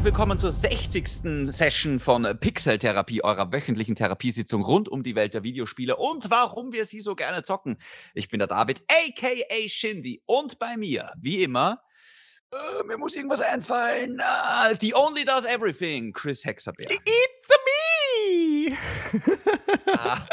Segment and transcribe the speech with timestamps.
[0.00, 1.52] herzlich willkommen zur 60.
[1.52, 6.72] Session von Pixel Therapie, eurer wöchentlichen Therapiesitzung rund um die Welt der Videospiele und warum
[6.72, 7.76] wir sie so gerne zocken.
[8.14, 9.28] Ich bin der David, aka
[9.66, 11.82] Shindy, und bei mir, wie immer,
[12.52, 14.20] äh, mir muss irgendwas einfallen.
[14.20, 16.90] Uh, the Only Does Everything, Chris Hexabeer.
[16.90, 18.76] It's me!
[19.92, 20.26] Ah,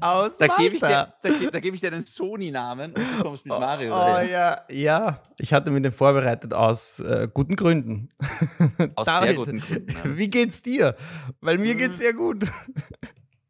[0.00, 3.22] Aus da gebe ich, dir- da, ge- da geb ich dir einen Sony-Namen und du
[3.22, 4.30] kommst mit Mario Oh dahin.
[4.30, 5.22] ja, ja.
[5.38, 8.10] Ich hatte mir den vorbereitet aus äh, guten Gründen.
[8.96, 9.90] Aus sehr David, guten Gründen.
[9.92, 10.16] ja.
[10.16, 10.96] Wie geht's dir?
[11.40, 11.78] Weil mir Hm.
[11.78, 12.44] geht's sehr gut.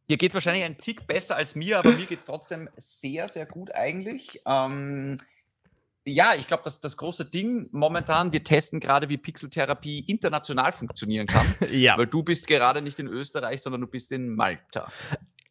[0.09, 3.47] Dir geht wahrscheinlich ein Tick besser als mir, aber mir geht es trotzdem sehr, sehr
[3.47, 4.41] gut eigentlich.
[4.45, 5.17] Ähm,
[6.07, 11.27] ja, ich glaube, das, das große Ding momentan, wir testen gerade, wie Pixeltherapie international funktionieren
[11.27, 11.47] kann.
[11.71, 11.97] Ja.
[11.99, 14.91] Weil du bist gerade nicht in Österreich, sondern du bist in Malta.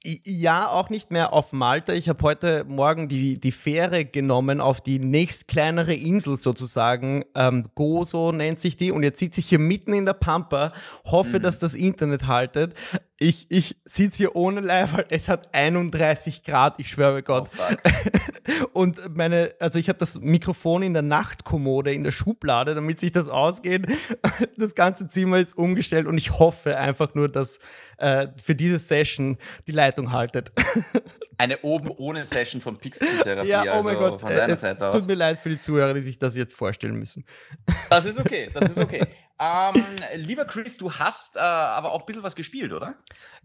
[0.05, 1.91] Ja, auch nicht mehr auf Malta.
[1.93, 7.25] Ich habe heute Morgen die, die Fähre genommen auf die nächst kleinere Insel sozusagen.
[7.35, 8.91] Ähm, Gozo nennt sich die.
[8.91, 10.71] Und jetzt sitze ich hier mitten in der Pampa,
[11.05, 11.43] hoffe, Mhm.
[11.43, 12.75] dass das Internet haltet.
[13.21, 17.49] Ich, ich sitze hier ohne Leih, weil es hat 31 Grad, ich schwöre Gott.
[17.57, 18.69] Oh.
[18.79, 23.11] Und meine, also ich habe das Mikrofon in der Nachtkommode, in der Schublade, damit sich
[23.11, 23.87] das ausgeht.
[24.57, 27.59] Das ganze Zimmer ist umgestellt und ich hoffe einfach nur, dass
[27.97, 30.51] äh, für diese Session die Leitung haltet.
[31.39, 33.47] Eine oben ohne Session von Pixeltherapie.
[33.47, 34.93] ja, also oh mein Gott, Von äh, deiner es, Seite es aus.
[34.99, 37.23] tut mir leid für die Zuhörer, die sich das jetzt vorstellen müssen.
[37.89, 39.07] Das ist okay, das ist okay.
[39.39, 42.95] ähm, lieber Chris, du hast äh, aber auch ein bisschen was gespielt, oder?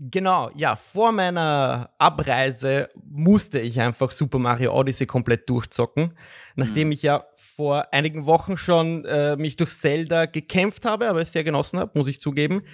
[0.01, 6.19] Genau, ja, vor meiner Abreise musste ich einfach Super Mario Odyssey komplett durchzocken,
[6.57, 11.33] nachdem ich ja vor einigen Wochen schon äh, mich durch Zelda gekämpft habe, aber es
[11.33, 12.65] sehr genossen habe, muss ich zugeben.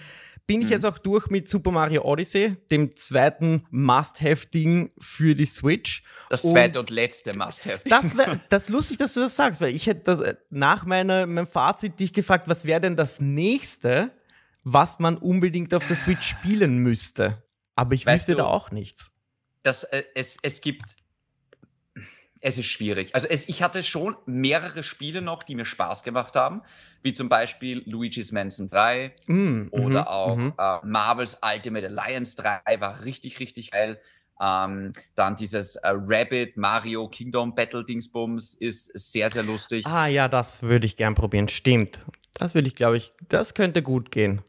[0.50, 0.72] Bin ich Mhm.
[0.72, 6.02] jetzt auch durch mit Super Mario Odyssey, dem zweiten Must-Have-Ding für die Switch.
[6.28, 7.82] Das Und- zweite und letzte Must-Have.
[7.88, 8.14] Das
[8.48, 11.46] das ist lustig, dass du das sagst, weil ich hätte das äh, nach meiner, meinem
[11.46, 14.10] Fazit dich gefragt, was wäre denn das nächste,
[14.64, 17.42] was man unbedingt auf der Switch spielen müsste?
[17.76, 19.12] Aber ich Weißt wüsste du- da auch nichts.
[19.62, 20.96] das, äh, es, es gibt.
[22.40, 23.14] Es ist schwierig.
[23.14, 26.62] Also es, ich hatte schon mehrere Spiele noch, die mir Spaß gemacht haben,
[27.02, 30.54] wie zum Beispiel Luigi's Mansion 3 Mm, oder mhm, auch mhm.
[30.58, 34.00] äh, Marvel's Ultimate Alliance 3 war richtig, richtig geil.
[34.40, 39.84] Ähm, dann dieses äh, Rabbit Mario Kingdom Battle Dingsbums ist sehr, sehr lustig.
[39.86, 41.48] Ah ja, das würde ich gern probieren.
[41.48, 42.06] Stimmt.
[42.34, 44.40] Das würde ich, glaube ich, das könnte gut gehen.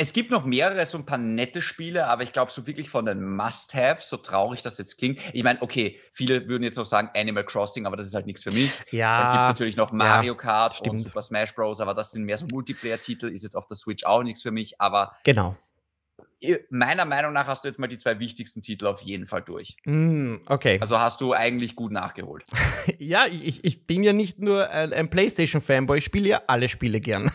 [0.00, 3.04] Es gibt noch mehrere, so ein paar nette Spiele, aber ich glaube, so wirklich von
[3.04, 5.20] den Must-Haves, so traurig das jetzt klingt.
[5.34, 8.42] Ich meine, okay, viele würden jetzt noch sagen Animal Crossing, aber das ist halt nichts
[8.42, 8.70] für mich.
[8.70, 11.00] Dann gibt es Ja, natürlich noch Mario Kart und stimmt.
[11.00, 14.22] Super Smash Bros., aber das sind mehr so Multiplayer-Titel, ist jetzt auf der Switch auch
[14.22, 14.80] nichts für mich.
[14.80, 15.54] Aber genau.
[16.70, 19.76] Meiner Meinung nach hast du jetzt mal die zwei wichtigsten Titel auf jeden Fall durch.
[19.84, 20.78] Mm, okay.
[20.80, 22.44] Also hast du eigentlich gut nachgeholt.
[22.98, 27.00] ja, ich, ich bin ja nicht nur ein, ein PlayStation-Fanboy, ich spiele ja alle Spiele
[27.00, 27.30] gern.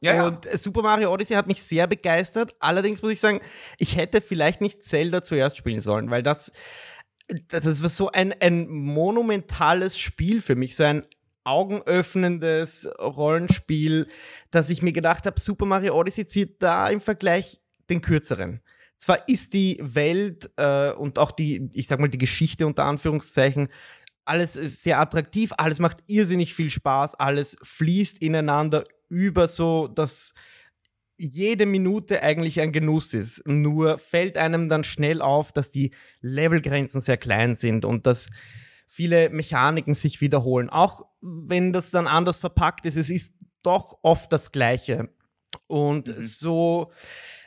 [0.00, 0.26] Ja, ja.
[0.26, 2.56] Und äh, Super Mario Odyssey hat mich sehr begeistert.
[2.58, 3.40] Allerdings muss ich sagen,
[3.78, 6.52] ich hätte vielleicht nicht Zelda zuerst spielen sollen, weil das,
[7.48, 11.02] das war so ein, ein monumentales Spiel für mich, so ein
[11.44, 14.08] augenöffnendes Rollenspiel,
[14.50, 17.61] dass ich mir gedacht habe, Super Mario Odyssey zieht da im Vergleich
[17.92, 18.60] den kürzeren.
[18.98, 23.68] Zwar ist die Welt äh, und auch die, ich sag mal, die Geschichte unter Anführungszeichen,
[24.24, 30.34] alles ist sehr attraktiv, alles macht irrsinnig viel Spaß, alles fließt ineinander über so, dass
[31.16, 33.46] jede Minute eigentlich ein Genuss ist.
[33.46, 38.30] Nur fällt einem dann schnell auf, dass die Levelgrenzen sehr klein sind und dass
[38.86, 40.70] viele Mechaniken sich wiederholen.
[40.70, 45.08] Auch wenn das dann anders verpackt ist, es ist doch oft das Gleiche.
[45.66, 46.20] Und Mhm.
[46.20, 46.92] so,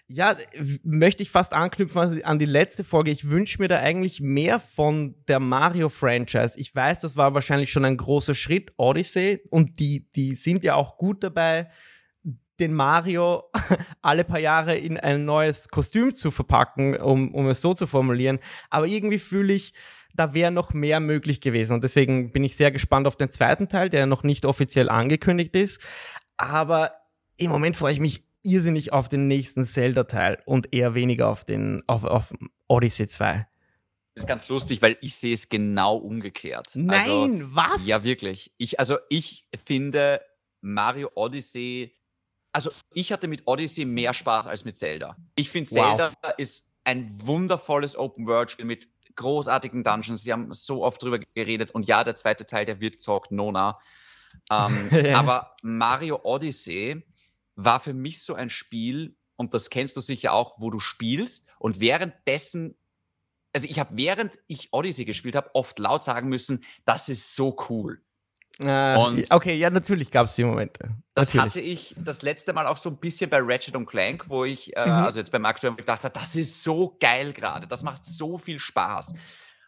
[0.07, 0.35] ja,
[0.83, 3.09] möchte ich fast anknüpfen an die- an die letzte Folge.
[3.11, 6.59] Ich wünsche mir da eigentlich mehr von der Mario-Franchise.
[6.59, 10.75] Ich weiß, das war wahrscheinlich schon ein großer Schritt, Odyssey, und die, die sind ja
[10.75, 11.69] auch gut dabei,
[12.59, 13.43] den Mario
[14.01, 18.39] alle paar Jahre in ein neues Kostüm zu verpacken, um, um es so zu formulieren.
[18.69, 19.73] Aber irgendwie fühle ich,
[20.13, 21.73] da wäre noch mehr möglich gewesen.
[21.73, 25.55] Und deswegen bin ich sehr gespannt auf den zweiten Teil, der noch nicht offiziell angekündigt
[25.55, 25.81] ist.
[26.37, 26.91] Aber
[27.37, 31.83] im Moment freue ich mich irrsinnig auf den nächsten Zelda-Teil und eher weniger auf den
[31.87, 32.33] auf, auf
[32.67, 33.47] Odyssey 2.
[34.15, 36.67] Das ist ganz lustig, weil ich sehe es genau umgekehrt.
[36.67, 37.85] Also, Nein, was?
[37.85, 38.53] Ja, wirklich.
[38.57, 40.21] Ich, also ich finde
[40.61, 41.93] Mario Odyssey,
[42.53, 45.17] also ich hatte mit Odyssey mehr Spaß als mit Zelda.
[45.35, 45.97] Ich finde Wow.
[45.97, 48.87] Zelda ist ein wundervolles Open-World-Spiel mit
[49.17, 50.23] großartigen Dungeons.
[50.23, 53.79] Wir haben so oft drüber geredet und ja, der zweite Teil, der wird zockt, Nona.
[54.49, 54.89] Ähm.
[55.15, 57.03] Aber Mario Odyssey
[57.55, 61.47] war für mich so ein Spiel, und das kennst du sicher auch, wo du spielst
[61.59, 62.77] und währenddessen
[63.53, 67.55] also ich habe, während ich Odyssey gespielt habe, oft laut sagen müssen, das ist so
[67.69, 68.01] cool.
[68.61, 70.95] Äh, okay, ja, natürlich gab es die Momente.
[71.13, 71.43] Das natürlich.
[71.45, 74.75] hatte ich das letzte Mal auch so ein bisschen bei Ratchet und Clank, wo ich,
[74.75, 74.91] äh, Mhm.
[74.91, 78.59] also jetzt beim aktuellen gedacht habe, das ist so geil gerade, das macht so viel
[78.59, 79.13] Spaß.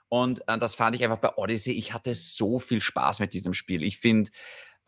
[0.09, 3.53] Und äh, das fand ich einfach bei Odyssey, ich hatte so viel Spaß mit diesem
[3.53, 3.83] Spiel.
[3.83, 4.31] Ich finde,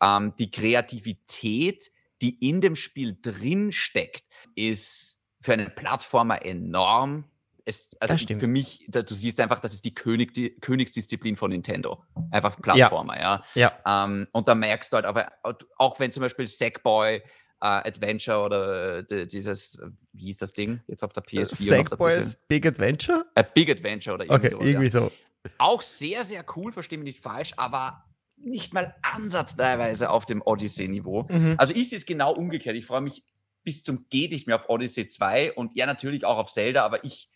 [0.02, 1.90] ähm, die Kreativität,
[2.22, 4.24] die in dem Spiel drin steckt,
[4.54, 7.24] ist für einen Plattformer enorm.
[7.64, 8.40] Es, also Das stimmt.
[8.40, 12.02] für mich, da, du siehst einfach, das ist die, König, die Königsdisziplin von Nintendo.
[12.30, 13.44] Einfach Plattformer, ja.
[13.54, 13.78] Ja.
[13.86, 15.30] Ähm, und da merkst du halt, aber
[15.76, 17.22] auch wenn zum Beispiel Sackboy äh,
[17.60, 21.42] Adventure oder äh, di- dieses, äh, wie hieß das Ding jetzt auf der PS4?
[21.52, 23.26] auf der Sackboys Big Adventure?
[23.36, 23.40] PS5?
[23.40, 24.90] Äh, Big Adventure oder irgendwie Okay, sowas, irgendwie ja.
[24.90, 25.12] so.
[25.58, 28.04] Auch sehr, sehr cool, verstehe mich nicht falsch, aber
[28.42, 31.26] nicht mal ansatzteilweise auf dem Odyssey-Niveau.
[31.30, 31.54] Mhm.
[31.58, 32.76] Also ich sehe es genau umgekehrt.
[32.76, 33.22] Ich freue mich
[33.64, 37.04] bis zum Geht nicht mehr auf Odyssey 2 und ja, natürlich auch auf Zelda, aber
[37.04, 37.28] ich,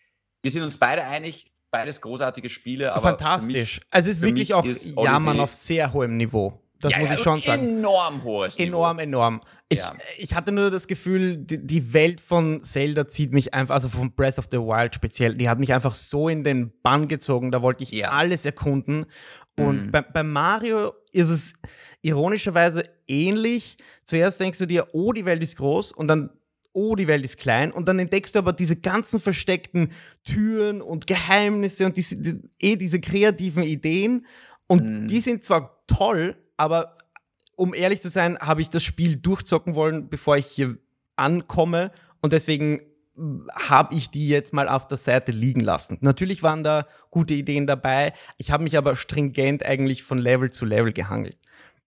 [0.42, 2.92] wir sind uns beide einig, beides großartige Spiele.
[2.92, 3.80] Aber Fantastisch.
[3.90, 6.60] Also es ist wirklich mich auch ist Jammern Odyssey- auf sehr hohem Niveau.
[6.80, 7.78] Das ja, muss ja, ich schon sagen.
[7.78, 8.68] Enorm hohes Niveau.
[8.68, 9.40] Enorm, enorm.
[9.70, 9.94] Ich, Ja.
[10.18, 14.12] ich hatte nur das Gefühl, die, die Welt von Zelda zieht mich einfach, also von
[14.14, 17.52] Breath of the Wild speziell, die hat mich einfach so in den Bann gezogen.
[17.52, 18.10] Da wollte ich Ja.
[18.10, 19.06] alles erkunden.
[19.56, 19.90] Und Mhm.
[19.92, 21.54] bei, bei Mario ist es
[22.02, 23.76] ironischerweise ähnlich.
[24.04, 26.30] Zuerst denkst du dir, oh, die Welt ist groß und dann,
[26.72, 27.70] oh, die Welt ist klein.
[27.72, 29.90] Und dann entdeckst du aber diese ganzen versteckten
[30.24, 34.26] Türen und Geheimnisse und diese, die, eh diese kreativen Ideen.
[34.66, 35.08] Und Mhm.
[35.08, 36.98] die sind zwar toll, aber
[37.56, 40.76] um ehrlich zu sein, habe ich das Spiel durchzocken wollen, bevor ich hier
[41.16, 41.92] ankomme.
[42.20, 42.80] Und deswegen
[43.54, 45.98] habe ich die jetzt mal auf der Seite liegen lassen.
[46.00, 48.12] Natürlich waren da gute Ideen dabei.
[48.38, 51.38] Ich habe mich aber stringent eigentlich von Level zu Level gehangelt.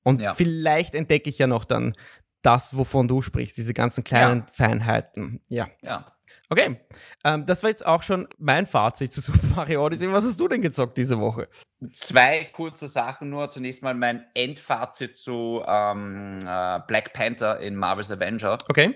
[0.03, 0.33] Und Ja.
[0.33, 1.93] vielleicht entdecke ich ja noch dann
[2.41, 5.41] das, wovon du sprichst, diese ganzen kleinen Feinheiten.
[5.49, 5.67] Ja.
[5.81, 6.13] Ja.
[6.49, 6.79] Okay.
[7.25, 10.09] Ähm, das war jetzt auch schon mein Fazit zu Super Mario Odyssey.
[10.13, 11.49] Was hast du denn gezockt diese Woche?
[11.91, 13.49] Zwei kurze Sachen nur.
[13.49, 18.57] Zunächst mal mein Endfazit zu ähm, äh, Black Panther in Marvel's Avenger.
[18.69, 18.93] Okay.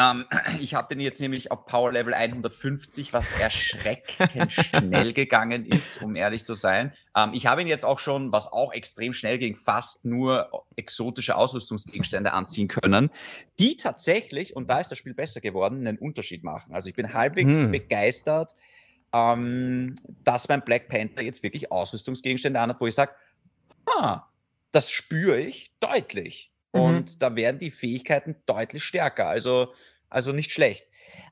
[0.00, 0.24] Ähm,
[0.60, 6.16] ich habe den jetzt nämlich auf Power Level 150, was erschreckend schnell gegangen ist, um
[6.16, 6.94] ehrlich zu sein.
[7.16, 11.36] Ähm, ich habe ihn jetzt auch schon, was auch extrem schnell ging, fast nur exotische
[11.36, 13.10] Ausrüstungsgegenstände anziehen können,
[13.58, 16.72] die tatsächlich, und da ist das Spiel besser geworden, einen Unterschied machen.
[16.74, 17.72] Also ich bin halbwegs Hm.
[17.72, 18.52] begeistert,
[19.12, 19.94] ähm,
[20.24, 23.12] dass mein Black Panther jetzt wirklich Ausrüstungsgegenstände anhat, wo ich sage,
[23.86, 24.22] ah,
[24.72, 26.49] das spüre ich deutlich.
[26.72, 26.80] Mhm.
[26.80, 29.28] Und da werden die Fähigkeiten deutlich stärker.
[29.28, 29.72] Also,
[30.08, 30.86] also nicht schlecht.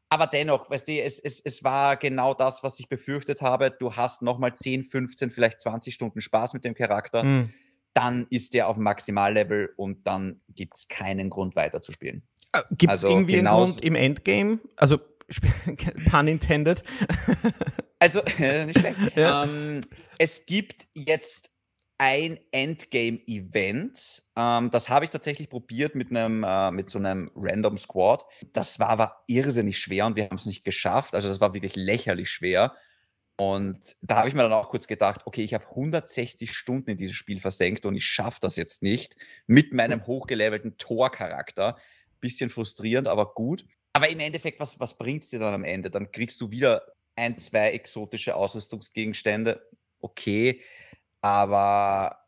[0.09, 3.71] Aber dennoch, weißt du, es, es, es war genau das, was ich befürchtet habe.
[3.71, 7.23] Du hast nochmal 10, 15, vielleicht 20 Stunden Spaß mit dem Charakter.
[7.23, 7.53] Hm.
[7.95, 12.23] Dann ist der auf dem Maximallevel und dann gibt es keinen Grund weiterzuspielen.
[12.71, 14.61] Gibt es Also irgendwie einen Grund im Endgame?
[14.77, 14.99] Also,
[16.11, 16.81] pun intended.
[17.99, 19.17] Also, nicht schlecht.
[19.17, 19.45] Ja.
[19.45, 19.81] Ähm,
[20.19, 21.58] es gibt jetzt
[21.99, 24.23] ein Endgame-Event.
[24.37, 28.25] Ähm, das habe ich tatsächlich probiert mit, einem, äh, mit so einem Random Squad.
[28.53, 31.15] Das war aber irrsinnig schwer und wir haben es nicht geschafft.
[31.15, 32.75] Also, das war wirklich lächerlich schwer.
[33.37, 36.97] Und da habe ich mir dann auch kurz gedacht, okay, ich habe 160 Stunden in
[36.97, 39.17] dieses Spiel versenkt und ich schaffe das jetzt nicht
[39.47, 41.77] mit meinem hochgelevelten Tor-Charakter.
[42.21, 43.65] Bisschen frustrierend, aber gut.
[43.93, 45.89] Aber im Endeffekt, was, was bringt es dir dann am Ende?
[45.89, 46.83] Dann kriegst du wieder
[47.15, 49.69] ein, zwei exotische Ausrüstungsgegenstände.
[50.01, 50.61] Okay,
[51.21, 52.19] aber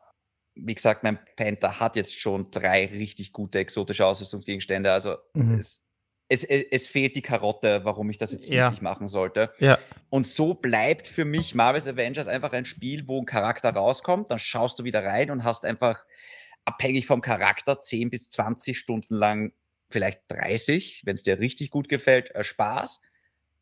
[0.55, 4.91] wie gesagt, mein Panther hat jetzt schon drei richtig gute exotische Ausrüstungsgegenstände.
[4.91, 5.55] Also Mhm.
[5.55, 5.85] es,
[6.27, 8.65] es, es, fehlt die Karotte, warum ich das jetzt Ja.
[8.65, 9.53] wirklich machen sollte.
[9.59, 9.77] Ja.
[10.09, 14.39] Und so bleibt für mich Marvel's Avengers einfach ein Spiel, wo ein Charakter rauskommt, dann
[14.39, 16.05] schaust du wieder rein und hast einfach
[16.65, 19.53] abhängig vom Charakter 10 bis 20 Stunden lang,
[19.89, 23.01] vielleicht 30, wenn es dir richtig gut gefällt, äh, Spaß.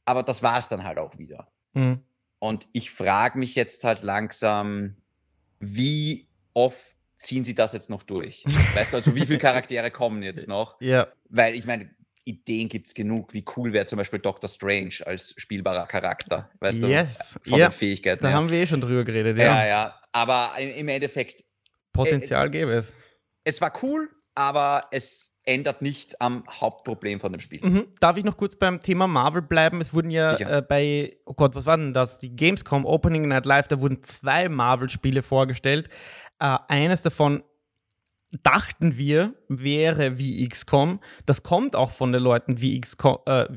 [0.06, 1.52] Aber das war es dann halt auch wieder.
[1.74, 2.04] Hm.
[2.40, 4.96] Und ich frage mich jetzt halt langsam,
[5.60, 8.44] wie oft ziehen sie das jetzt noch durch?
[8.76, 10.80] Weißt du, also wie viele Charaktere kommen jetzt noch?
[10.82, 11.08] Ja.
[11.30, 11.90] Weil ich meine,
[12.26, 13.34] Ideen gibt es genug.
[13.34, 16.50] Wie cool wäre zum Beispiel Doctor Strange als spielbarer Charakter?
[16.60, 17.40] Weißt Yes.
[17.44, 18.38] du, von Ja, den Fähigkeiten Da her.
[18.38, 19.68] haben wir eh schon drüber geredet, ja, ja.
[19.68, 20.02] ja.
[20.12, 21.44] Aber im im Endeffekt,
[21.92, 22.94] Potenzial gäbe es.
[23.44, 27.60] es war cool, aber es ändert nichts am Hauptproblem von dem Spiel.
[27.64, 27.88] Mhm.
[28.00, 29.82] Darf ich noch kurz beim Thema Marvel bleiben?
[29.82, 32.20] Es wurden ja äh, bei, oh Gott, was war denn das?
[32.20, 35.90] Die Gamescom Opening Night Live, da wurden zwei Marvel-Spiele vorgestellt.
[36.40, 37.44] Äh, eines davon
[38.44, 41.00] dachten wir, wäre wie XCOM.
[41.26, 43.48] Das kommt auch von den Leuten wie XCOM, äh,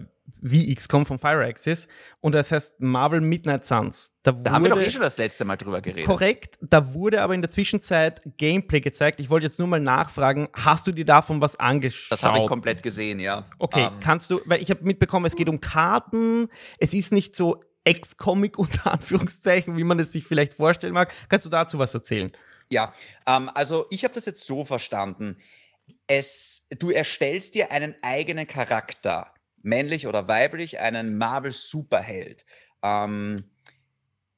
[0.40, 1.88] wie XCOM von Fireaxis.
[2.20, 4.12] Und das heißt Marvel Midnight Suns.
[4.22, 6.06] Da, Da haben wir doch eh schon das letzte Mal drüber geredet.
[6.06, 9.20] Korrekt, da wurde aber in der Zwischenzeit Gameplay gezeigt.
[9.20, 12.12] Ich wollte jetzt nur mal nachfragen, hast du dir davon was angeschaut?
[12.12, 13.46] Das habe ich komplett gesehen, ja.
[13.58, 16.48] Okay, Ähm, kannst du, weil ich habe mitbekommen, es geht um Karten,
[16.78, 21.12] es ist nicht so Ex-Comic unter Anführungszeichen, wie man es sich vielleicht vorstellen mag.
[21.28, 22.32] Kannst du dazu was erzählen?
[22.68, 22.92] Ja,
[23.26, 25.36] ähm, also ich habe das jetzt so verstanden.
[26.06, 32.44] Es, du erstellst dir einen eigenen Charakter, männlich oder weiblich, einen Marvel-Superheld.
[32.82, 33.44] Ähm,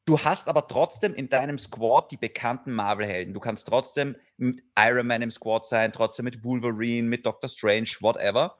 [0.05, 3.35] du hast aber trotzdem in deinem Squad die bekannten Marvel-Helden.
[3.35, 7.89] Du kannst trotzdem mit Iron Man im Squad sein, trotzdem mit Wolverine, mit Doctor Strange,
[8.01, 8.57] whatever.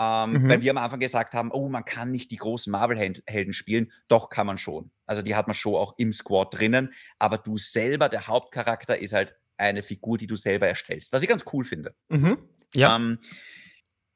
[0.00, 0.48] Ähm, mhm.
[0.48, 3.92] Weil wir am Anfang gesagt haben, oh, man kann nicht die großen Marvel-Helden spielen.
[4.06, 4.90] Doch, kann man schon.
[5.06, 6.92] Also die hat man schon auch im Squad drinnen.
[7.18, 11.12] Aber du selber, der Hauptcharakter, ist halt eine Figur, die du selber erstellst.
[11.12, 11.94] Was ich ganz cool finde.
[12.08, 12.38] Mhm.
[12.74, 12.94] Ja.
[12.94, 13.18] Ähm,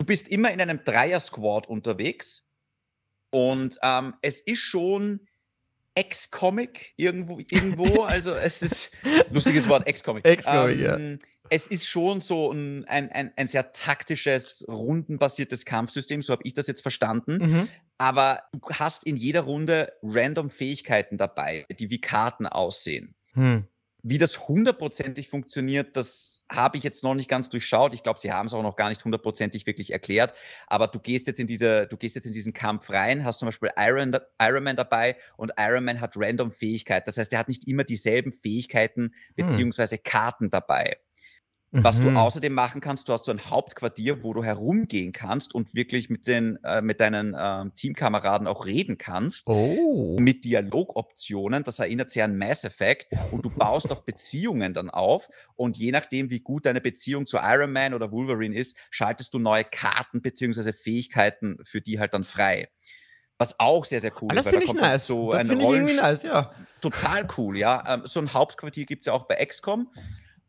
[0.02, 2.44] du bist immer in einem Dreier-Squad unterwegs.
[3.30, 5.20] Und ähm, es ist schon
[5.94, 8.02] Ex-Comic irgendwo, irgendwo.
[8.02, 8.96] Also es ist
[9.30, 10.26] lustiges Wort, Ex-Comic.
[10.26, 11.28] Ex-Comic, ähm, ja.
[11.50, 16.54] Es ist schon so ein, ein, ein, ein sehr taktisches, rundenbasiertes Kampfsystem, so habe ich
[16.54, 17.36] das jetzt verstanden.
[17.36, 17.68] Mhm.
[17.96, 23.14] Aber du hast in jeder Runde random Fähigkeiten dabei, die wie Karten aussehen.
[23.34, 23.68] Hm.
[24.04, 27.94] Wie das hundertprozentig funktioniert, das habe ich jetzt noch nicht ganz durchschaut.
[27.94, 30.34] Ich glaube, sie haben es auch noch gar nicht hundertprozentig wirklich erklärt.
[30.66, 33.46] Aber du gehst jetzt in diese, du gehst jetzt in diesen Kampf rein, hast zum
[33.46, 37.04] Beispiel Iron, Iron Man dabei und Iron Man hat random Fähigkeiten.
[37.06, 39.12] Das heißt, er hat nicht immer dieselben Fähigkeiten hm.
[39.36, 40.98] beziehungsweise Karten dabei.
[41.74, 42.18] Was du mhm.
[42.18, 46.28] außerdem machen kannst, du hast so ein Hauptquartier, wo du herumgehen kannst und wirklich mit,
[46.28, 49.48] den, äh, mit deinen äh, Teamkameraden auch reden kannst.
[49.48, 50.18] Oh.
[50.20, 51.64] Mit Dialogoptionen.
[51.64, 53.08] Das erinnert sehr an Mass Effect.
[53.30, 55.30] Und du baust auch Beziehungen dann auf.
[55.56, 59.38] Und je nachdem, wie gut deine Beziehung zu Iron Man oder Wolverine ist, schaltest du
[59.38, 60.74] neue Karten bzw.
[60.74, 62.68] Fähigkeiten für die halt dann frei.
[63.38, 64.44] Was auch sehr, sehr cool ah, ist.
[64.44, 65.06] Das finde ich nice.
[65.06, 66.52] So das finde ich irgendwie nice, ja.
[66.82, 67.82] Total cool, ja.
[67.94, 69.88] Ähm, so ein Hauptquartier gibt es ja auch bei XCOM.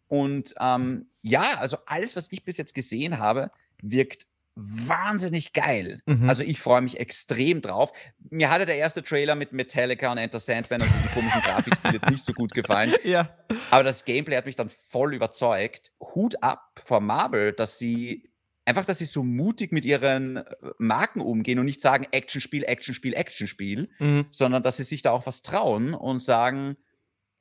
[0.07, 3.49] Und ähm, ja, also alles, was ich bis jetzt gesehen habe,
[3.81, 6.01] wirkt wahnsinnig geil.
[6.05, 6.29] Mhm.
[6.29, 7.91] Also ich freue mich extrem drauf.
[8.29, 12.09] Mir hatte der erste Trailer mit Metallica und Enter Sandman und diesem komischen Grafikstil jetzt
[12.09, 12.93] nicht so gut gefallen.
[13.03, 13.35] Ja.
[13.71, 15.91] Aber das Gameplay hat mich dann voll überzeugt.
[15.99, 18.29] Hut ab vor Marvel, dass sie
[18.65, 20.43] einfach, dass sie so mutig mit ihren äh,
[20.77, 24.25] Marken umgehen und nicht sagen Actionspiel, Actionspiel, Actionspiel, mhm.
[24.31, 26.77] sondern dass sie sich da auch was trauen und sagen,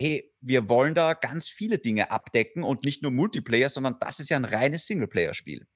[0.00, 4.30] hey, wir wollen da ganz viele Dinge abdecken und nicht nur Multiplayer, sondern das ist
[4.30, 5.66] ja ein reines Singleplayer-Spiel.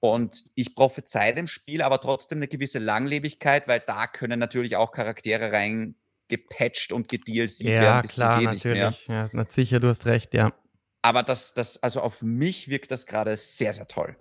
[0.00, 4.92] Und ich prophezei dem Spiel aber trotzdem eine gewisse Langlebigkeit, weil da können natürlich auch
[4.92, 5.94] Charaktere rein
[6.28, 8.02] gepatcht und gedealt ja, werden.
[8.02, 9.06] Bis klar, natürlich.
[9.06, 10.52] Ja, na, sicher, du hast recht, ja.
[11.02, 14.16] Aber das, das, also auf mich wirkt das gerade sehr, sehr toll.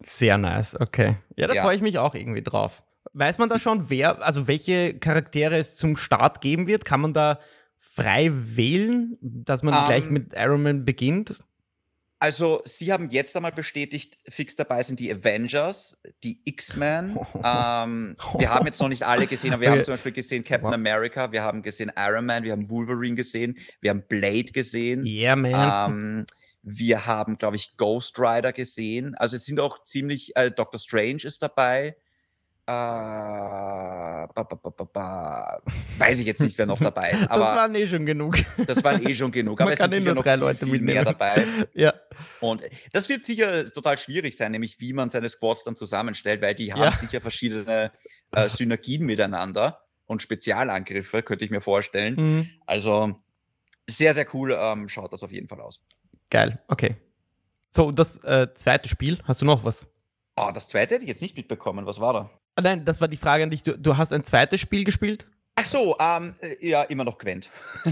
[0.00, 1.16] Sehr nice, okay.
[1.36, 1.62] Ja, da ja.
[1.62, 2.82] freue ich mich auch irgendwie drauf.
[3.12, 6.84] Weiß man da schon, wer, also welche Charaktere es zum Start geben wird?
[6.84, 7.38] Kann man da
[7.78, 10.12] frei wählen, dass man um, gleich ähm.
[10.12, 11.38] mit Iron Man beginnt?
[12.18, 17.18] Also, sie haben jetzt einmal bestätigt, fix dabei sind die Avengers, die X-Men.
[17.44, 20.72] ähm, wir haben jetzt noch nicht alle gesehen, aber wir haben zum Beispiel gesehen Captain
[20.72, 25.04] America, wir haben gesehen Iron Man, wir haben Wolverine gesehen, wir haben Blade gesehen.
[25.04, 25.90] Yeah, man.
[25.90, 26.24] Ähm,
[26.62, 29.14] wir haben, glaube ich, Ghost Rider gesehen.
[29.16, 31.96] Also, es sind auch ziemlich, äh, Doctor Strange ist dabei.
[32.68, 35.62] Äh, ba, ba, ba,
[35.98, 37.22] weiß ich jetzt nicht, wer noch dabei ist.
[37.30, 38.38] Aber das waren eh schon genug.
[38.66, 39.60] Das waren eh schon genug.
[39.60, 41.46] Aber Man es sind sicher noch drei Leute viel mehr dabei.
[41.74, 41.94] Ja.
[42.40, 46.54] Und das wird sicher total schwierig sein, nämlich wie man seine Squads dann zusammenstellt, weil
[46.54, 46.92] die haben ja.
[46.92, 47.92] sicher verschiedene
[48.32, 52.14] äh, Synergien miteinander und Spezialangriffe, könnte ich mir vorstellen.
[52.16, 52.50] Mhm.
[52.66, 53.14] Also
[53.88, 55.84] sehr, sehr cool ähm, schaut das auf jeden Fall aus.
[56.30, 56.96] Geil, okay.
[57.70, 59.86] So, das äh, zweite Spiel, hast du noch was?
[60.34, 61.86] Oh, das zweite hätte ich jetzt nicht mitbekommen.
[61.86, 62.30] Was war da?
[62.56, 63.62] Ah, nein, das war die Frage an dich.
[63.62, 65.26] Du, du hast ein zweites Spiel gespielt?
[65.56, 67.50] Ach so, ähm, äh, ja, immer noch Gwent.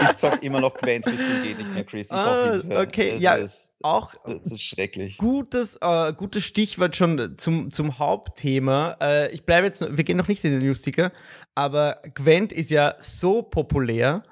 [0.00, 2.10] ich zock immer noch Gwent bis zum geht nicht mehr, Chris.
[2.10, 5.18] Ah, okay, das ja, ist, auch das ist schrecklich.
[5.18, 8.96] Gutes, äh, gutes Stichwort schon zum, zum Hauptthema.
[9.00, 11.12] Äh, ich bleibe jetzt, wir gehen noch nicht in den Newsticker,
[11.54, 14.22] aber Gwent ist ja so populär,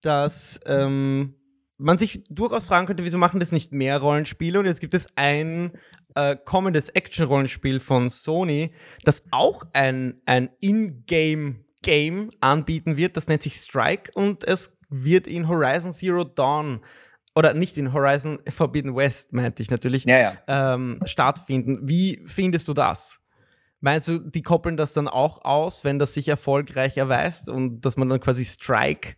[0.00, 1.34] dass ähm,
[1.76, 4.58] man sich durchaus fragen könnte, wieso machen das nicht mehr Rollenspiele?
[4.58, 5.72] Und jetzt gibt es ein
[6.16, 8.72] äh, kommendes Action-Rollenspiel von Sony,
[9.04, 13.16] das auch ein, ein In-Game-Game anbieten wird.
[13.16, 16.80] Das nennt sich Strike und es wird in Horizon Zero Dawn
[17.34, 20.74] oder nicht in Horizon Forbidden West, meinte ich natürlich, ja, ja.
[20.74, 21.80] Ähm, stattfinden.
[21.82, 23.20] Wie findest du das?
[23.80, 27.98] Meinst du, die koppeln das dann auch aus, wenn das sich erfolgreich erweist und dass
[27.98, 29.16] man dann quasi Strike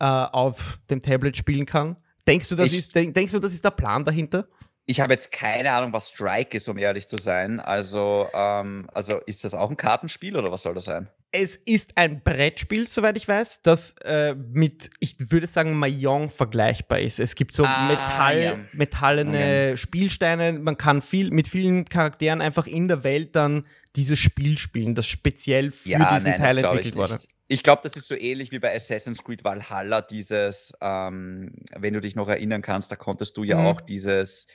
[0.00, 1.96] äh, auf dem Tablet spielen kann?
[2.26, 4.48] Denkst du, das ich, ist, denk, denkst du, das ist der Plan dahinter?
[4.86, 7.60] Ich habe jetzt keine Ahnung, was Strike ist, um ehrlich zu sein.
[7.60, 11.08] Also, ähm, also ist das auch ein Kartenspiel oder was soll das sein?
[11.32, 16.98] es ist ein Brettspiel, soweit ich weiß, das äh, mit, ich würde sagen, Mayong vergleichbar
[16.98, 17.20] ist.
[17.20, 18.54] Es gibt so Ah, Metall, ja.
[18.72, 20.54] metallene Spielsteine.
[20.54, 23.64] Man kann viel mit vielen Charakteren einfach in der Welt dann
[23.96, 27.14] dieses Spiel spielen, das speziell für Ja, diesen nein, Teil glaube ich entwickelt wurde.
[27.14, 27.28] nicht.
[27.48, 32.00] Ich glaube, das ist so ähnlich wie bei Assassin's Creed Valhalla, dieses, ähm, wenn du
[32.00, 33.66] dich noch erinnern kannst, da konntest du ja Mhm.
[33.66, 34.46] auch dieses,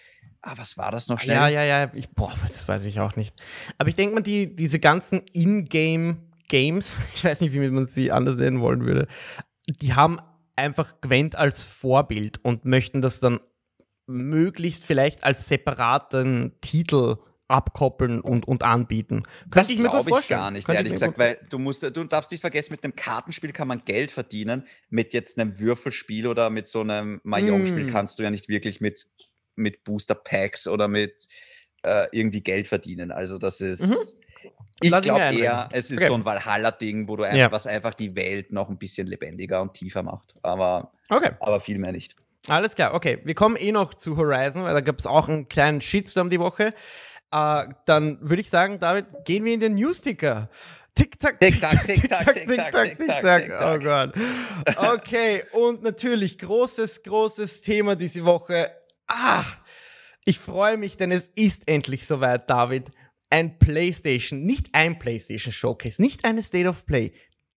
[0.42, 1.36] ah, was war das noch schnell?
[1.36, 1.92] Ja, ja, ja.
[1.94, 3.36] Ich, boah, das weiß ich auch nicht.
[3.78, 8.38] Aber ich denke mal, die, diese ganzen In-Game-Games, ich weiß nicht, wie man sie anders
[8.38, 9.08] nennen wollen würde,
[9.82, 10.20] die haben
[10.56, 13.40] einfach Gwent als Vorbild und möchten das dann
[14.08, 19.24] möglichst vielleicht als separaten Titel abkoppeln und, und anbieten.
[19.24, 20.40] Könnte Das ich mir gut glaube ich vorstellen.
[20.40, 23.52] gar nicht, Könnte ehrlich gesagt, weil du musst, du darfst nicht vergessen, mit einem Kartenspiel
[23.52, 27.92] kann man Geld verdienen, mit jetzt einem Würfelspiel oder mit so einem Mahjong-Spiel Mm.
[27.92, 29.06] kannst du ja nicht wirklich mit,
[29.56, 31.28] mit Booster-Packs oder mit
[31.84, 33.12] äh, irgendwie Geld verdienen.
[33.12, 34.50] Also das ist, Mhm.
[34.82, 36.08] ich glaube eher, es ist Okay.
[36.08, 37.52] so ein Valhalla-Ding, wo du ein, Ja.
[37.52, 41.32] was einfach die Welt noch ein bisschen lebendiger und tiefer macht, aber, Okay.
[41.40, 42.16] aber viel mehr nicht.
[42.48, 43.20] Alles klar, okay.
[43.24, 46.40] Wir kommen eh noch zu Horizon, weil da gab es auch einen kleinen Shitstorm die
[46.40, 46.74] Woche.
[47.32, 50.50] Äh, dann würde ich sagen, David, gehen wir in den News-Ticker.
[50.96, 53.52] Tick-Tack, Tick-Tack, Tick-Tack, Tick-Tack, Tick-Tack.
[53.62, 54.14] Oh Gott.
[54.78, 58.72] Okay, und natürlich großes, großes Thema diese Woche.
[59.08, 59.44] Ah,
[60.24, 62.92] ich freue mich, denn es ist endlich soweit, David.
[63.30, 67.12] Ein PlayStation, nicht ein PlayStation Showcase, nicht eine State of Play,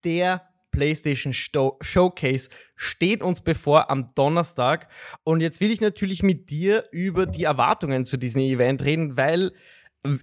[0.04, 4.88] der PlayStation Showcase steht uns bevor am Donnerstag.
[5.24, 9.52] Und jetzt will ich natürlich mit dir über die Erwartungen zu diesem Event reden, weil,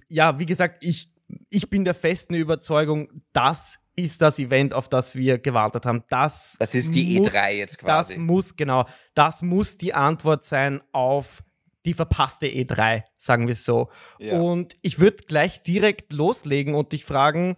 [0.08, 1.12] ja, wie gesagt, ich,
[1.50, 6.04] ich bin der festen Überzeugung, das ist das Event, auf das wir gewartet haben.
[6.10, 8.14] Das, Das ist die E3 jetzt quasi.
[8.14, 11.42] Das muss, genau, das muss die Antwort sein auf
[11.86, 13.88] die verpasste E3, sagen wir es so.
[14.18, 14.38] Ja.
[14.38, 17.56] Und ich würde gleich direkt loslegen und dich fragen,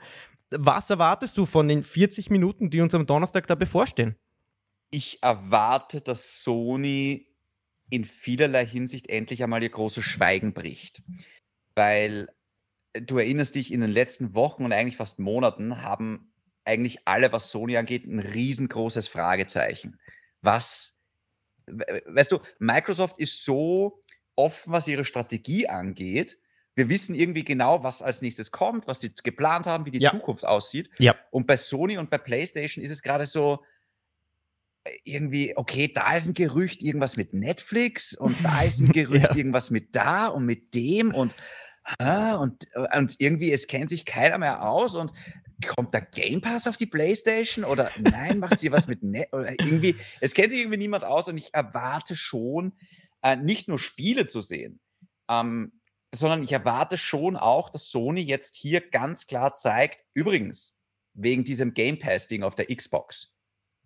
[0.50, 4.16] was erwartest du von den 40 Minuten, die uns am Donnerstag da bevorstehen?
[4.90, 7.26] ich erwarte, dass Sony
[7.90, 11.02] in vielerlei Hinsicht endlich einmal ihr großes Schweigen bricht.
[11.74, 12.28] Weil
[12.94, 16.32] äh, du erinnerst dich, in den letzten Wochen und eigentlich fast Monaten haben
[16.64, 19.98] eigentlich alle, was Sony angeht, ein riesengroßes Fragezeichen.
[20.40, 21.04] Was,
[21.66, 24.00] we- weißt du, Microsoft ist so
[24.36, 26.38] offen, was ihre Strategie angeht.
[26.78, 30.12] Wir wissen irgendwie genau, was als nächstes kommt, was sie geplant haben, wie die Ja.
[30.12, 30.88] Zukunft aussieht.
[30.98, 31.16] Ja.
[31.32, 33.64] Und bei Sony und bei PlayStation ist es gerade so,
[34.84, 39.30] äh, irgendwie, okay, da ist ein Gerücht, irgendwas mit Netflix und da ist ein Gerücht,
[39.30, 39.34] Ja.
[39.36, 41.34] irgendwas mit da und mit dem und,
[42.00, 45.12] und, und irgendwie, es kennt sich keiner mehr aus und
[45.66, 49.50] kommt der Game Pass auf die Playstation oder nein, macht sie was mit Net oder
[49.50, 52.74] irgendwie, es kennt sich irgendwie niemand aus und ich erwarte schon,
[53.22, 54.78] äh, nicht nur Spiele zu sehen,
[55.28, 55.72] ähm,
[56.14, 60.83] sondern ich erwarte schon auch, dass Sony jetzt hier ganz klar zeigt, übrigens,
[61.14, 63.37] wegen diesem Game Pass-Ding auf der Xbox,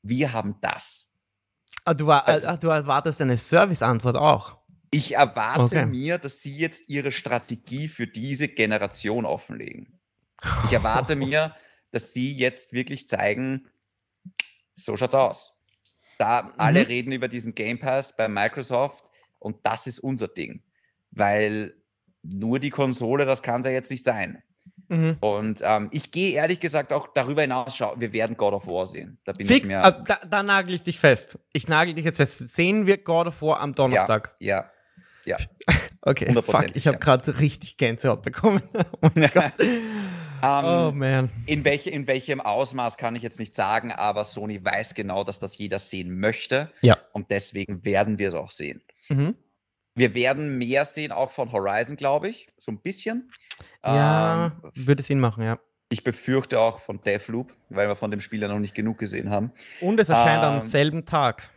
[0.03, 1.15] wir haben das.
[1.85, 4.59] Ah, du, war, Also- ah, du erwartest eine Service-Antwort auch.
[4.91, 5.87] Ich erwarte Okay.
[5.87, 9.99] mir, dass sie jetzt ihre Strategie für diese Generation offenlegen.
[10.67, 11.57] Ich erwarte mir,
[11.93, 13.69] dass sie jetzt wirklich zeigen,
[14.75, 15.63] so schaut's aus.
[16.19, 16.87] Da alle Mhm.
[16.87, 19.05] reden über diesen Game Pass bei Microsoft
[19.39, 20.63] und das ist unser Ding.
[21.11, 21.75] Weil
[22.23, 24.43] nur die Konsole, das kann es ja jetzt nicht sein.
[24.89, 25.17] Mhm.
[25.21, 28.87] Und ähm, ich gehe ehrlich gesagt auch darüber hinaus, schau, wir werden God of War
[28.87, 29.19] sehen.
[29.25, 29.83] Da bin ich Fix, mir.
[29.83, 31.39] ah, da, da nagel ich dich fest.
[31.53, 32.39] Ich nagel dich jetzt fest.
[32.55, 34.35] Sehen wir God of War am Donnerstag?
[34.39, 34.71] Ja,
[35.25, 35.37] ja.
[36.05, 36.99] Okay, 100%, fuck, ich habe ja.
[36.99, 38.61] gerade richtig Gänsehaut bekommen.
[39.03, 39.53] oh Gott.
[39.61, 41.31] Ähm, oh man.
[41.47, 45.39] In, welche, in welchem Ausmaß kann ich jetzt nicht sagen, aber Sony weiß genau, dass
[45.39, 46.73] das jeder sehen möchte.
[46.81, 46.97] Ja.
[47.13, 48.83] Und deswegen werden wir es auch sehen.
[49.09, 49.37] Mhm.
[49.95, 52.49] Wir werden mehr sehen, auch von Horizon, glaube ich.
[52.59, 53.31] So ein bisschen.
[53.85, 55.59] Ja, Ähm, würde Sinn machen, ja.
[55.91, 59.29] ich befürchte auch von Deathloop, weil wir von dem Spiel ja noch nicht genug gesehen
[59.31, 59.53] haben.
[59.81, 61.51] Und es erscheint am Ähm, selben Tag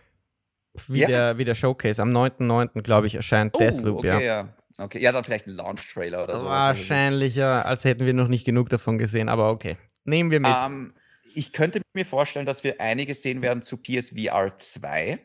[0.88, 1.08] wie, ja.
[1.08, 2.02] der, wie der Showcase.
[2.02, 4.20] Am 9.9., glaube ich, erscheint Deathloop, Oh, okay, ja.
[4.20, 4.54] ja.
[4.78, 6.46] Okay, ja, dann vielleicht ein Launch-Trailer oder so.
[6.46, 9.78] Wahrscheinlich, ja, als hätten wir noch nicht genug davon gesehen, aber okay.
[10.04, 10.52] Nehmen wir mit.
[10.54, 10.94] Ähm,
[11.34, 15.20] ich könnte mir vorstellen, dass wir einige sehen werden zu PSVR 2.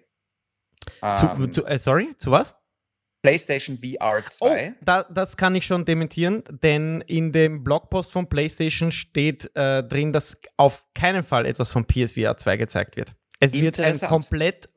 [1.16, 2.54] zu, Ähm, zu, äh, sorry, zu was?
[3.22, 4.70] PlayStation VR 2.
[4.70, 9.82] Oh, da, das kann ich schon dementieren, denn in dem Blogpost von PlayStation steht äh,
[9.82, 13.12] drin, dass auf keinen Fall etwas von PSVR 2 gezeigt wird.
[13.38, 14.68] Es wird ein komplett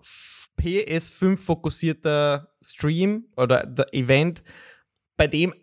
[0.60, 4.43] PS5 fokussierter Stream oder der Event,
[5.17, 5.53] bei dem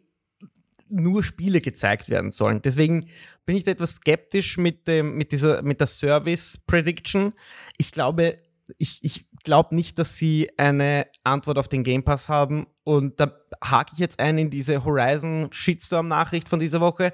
[0.89, 2.63] nur Spiele gezeigt werden sollen.
[2.63, 3.09] Deswegen
[3.47, 7.33] bin ich da etwas skeptisch mit, dem, mit, dieser, mit der Service Prediction.
[7.79, 8.39] Ich glaube,
[8.79, 12.67] ich, ich glaube nicht, dass sie eine Antwort auf den Game Pass haben.
[12.85, 17.13] Und da hake ich jetzt ein in diese Horizon Shitstorm-Nachricht von dieser Woche.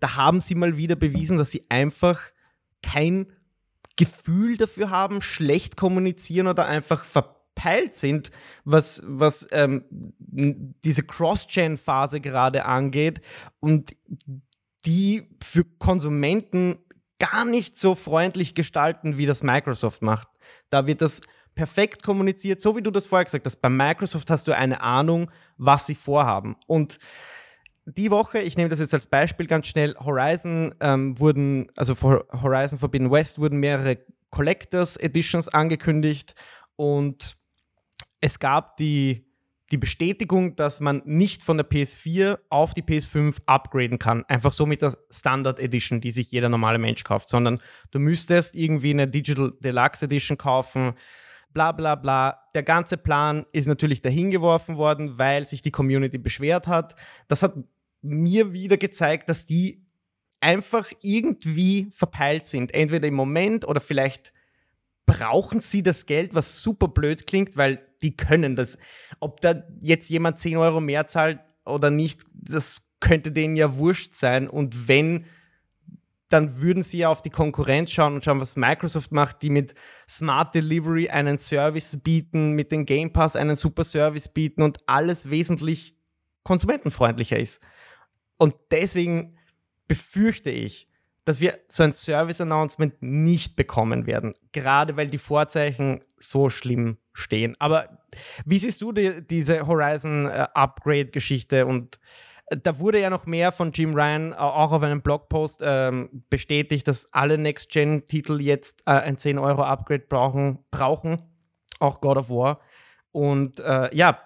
[0.00, 2.20] Da haben sie mal wieder bewiesen, dass sie einfach
[2.82, 3.32] kein
[3.96, 8.30] Gefühl dafür haben, schlecht kommunizieren oder einfach verpeilt sind,
[8.64, 9.84] was, was ähm,
[10.20, 13.20] diese Cross-Gen-Phase gerade angeht
[13.58, 13.96] und
[14.86, 16.78] die für Konsumenten
[17.18, 20.28] gar nicht so freundlich gestalten, wie das Microsoft macht.
[20.70, 21.20] Da wird das
[21.58, 23.56] perfekt kommuniziert, so wie du das vorher gesagt hast.
[23.56, 26.54] Bei Microsoft hast du eine Ahnung, was sie vorhaben.
[26.68, 27.00] Und
[27.84, 32.28] die Woche, ich nehme das jetzt als Beispiel ganz schnell, Horizon ähm, wurden, also für
[32.30, 33.98] Horizon Forbidden West wurden mehrere
[34.30, 36.36] Collectors Editions angekündigt
[36.76, 37.36] und
[38.20, 39.26] es gab die,
[39.72, 44.24] die Bestätigung, dass man nicht von der PS4 auf die PS5 upgraden kann.
[44.26, 48.54] Einfach so mit der Standard Edition, die sich jeder normale Mensch kauft, sondern du müsstest
[48.54, 50.94] irgendwie eine Digital Deluxe Edition kaufen.
[51.52, 52.42] Bla bla bla.
[52.54, 56.94] Der ganze Plan ist natürlich dahingeworfen worden, weil sich die Community beschwert hat.
[57.26, 57.54] Das hat
[58.02, 59.84] mir wieder gezeigt, dass die
[60.40, 62.74] einfach irgendwie verpeilt sind.
[62.74, 64.32] Entweder im Moment oder vielleicht
[65.06, 68.78] brauchen sie das Geld, was super blöd klingt, weil die können das.
[69.20, 74.14] Ob da jetzt jemand 10 Euro mehr zahlt oder nicht, das könnte denen ja wurscht
[74.14, 74.48] sein.
[74.48, 75.24] Und wenn,
[76.28, 79.74] dann würden sie ja auf die Konkurrenz schauen und schauen, was Microsoft macht, die mit
[80.08, 85.30] Smart Delivery einen Service bieten, mit dem Game Pass einen super Service bieten und alles
[85.30, 85.96] wesentlich
[86.42, 87.62] konsumentenfreundlicher ist.
[88.36, 89.38] Und deswegen
[89.86, 90.88] befürchte ich,
[91.24, 97.54] dass wir so ein Service-Announcement nicht bekommen werden, gerade weil die Vorzeichen so schlimm stehen.
[97.58, 98.06] Aber
[98.46, 101.66] wie siehst du die, diese Horizon-Upgrade-Geschichte?
[101.66, 101.98] Und äh,
[102.50, 107.12] da wurde ja noch mehr von Jim Ryan auch auf einem Blogpost ähm, bestätigt, dass
[107.12, 111.22] alle Next-Gen-Titel jetzt äh, ein 10-Euro-Upgrade brauchen, brauchen,
[111.78, 112.60] auch God of War.
[113.12, 114.20] Und äh, ja,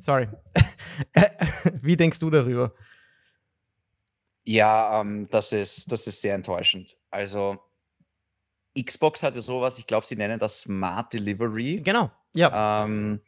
[0.00, 0.28] sorry.
[1.82, 2.72] wie denkst du darüber?
[4.44, 6.96] Ja, ähm, das ist das ist sehr enttäuschend.
[7.10, 7.58] Also,
[8.78, 11.80] Xbox hatte sowas, ich glaube, sie nennen das Smart Delivery.
[11.82, 12.84] Genau, ja.
[12.84, 13.20] Ähm,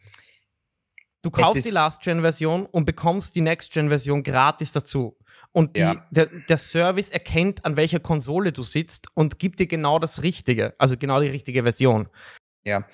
[1.26, 5.16] du kaufst die Last-Gen-Version und bekommst die Next-Gen-Version gratis dazu.
[5.52, 6.06] Und die, ja.
[6.10, 10.74] der, der Service erkennt, an welcher Konsole du sitzt und gibt dir genau das Richtige,
[10.78, 12.08] also genau die richtige Version.
[12.64, 12.86] Ja.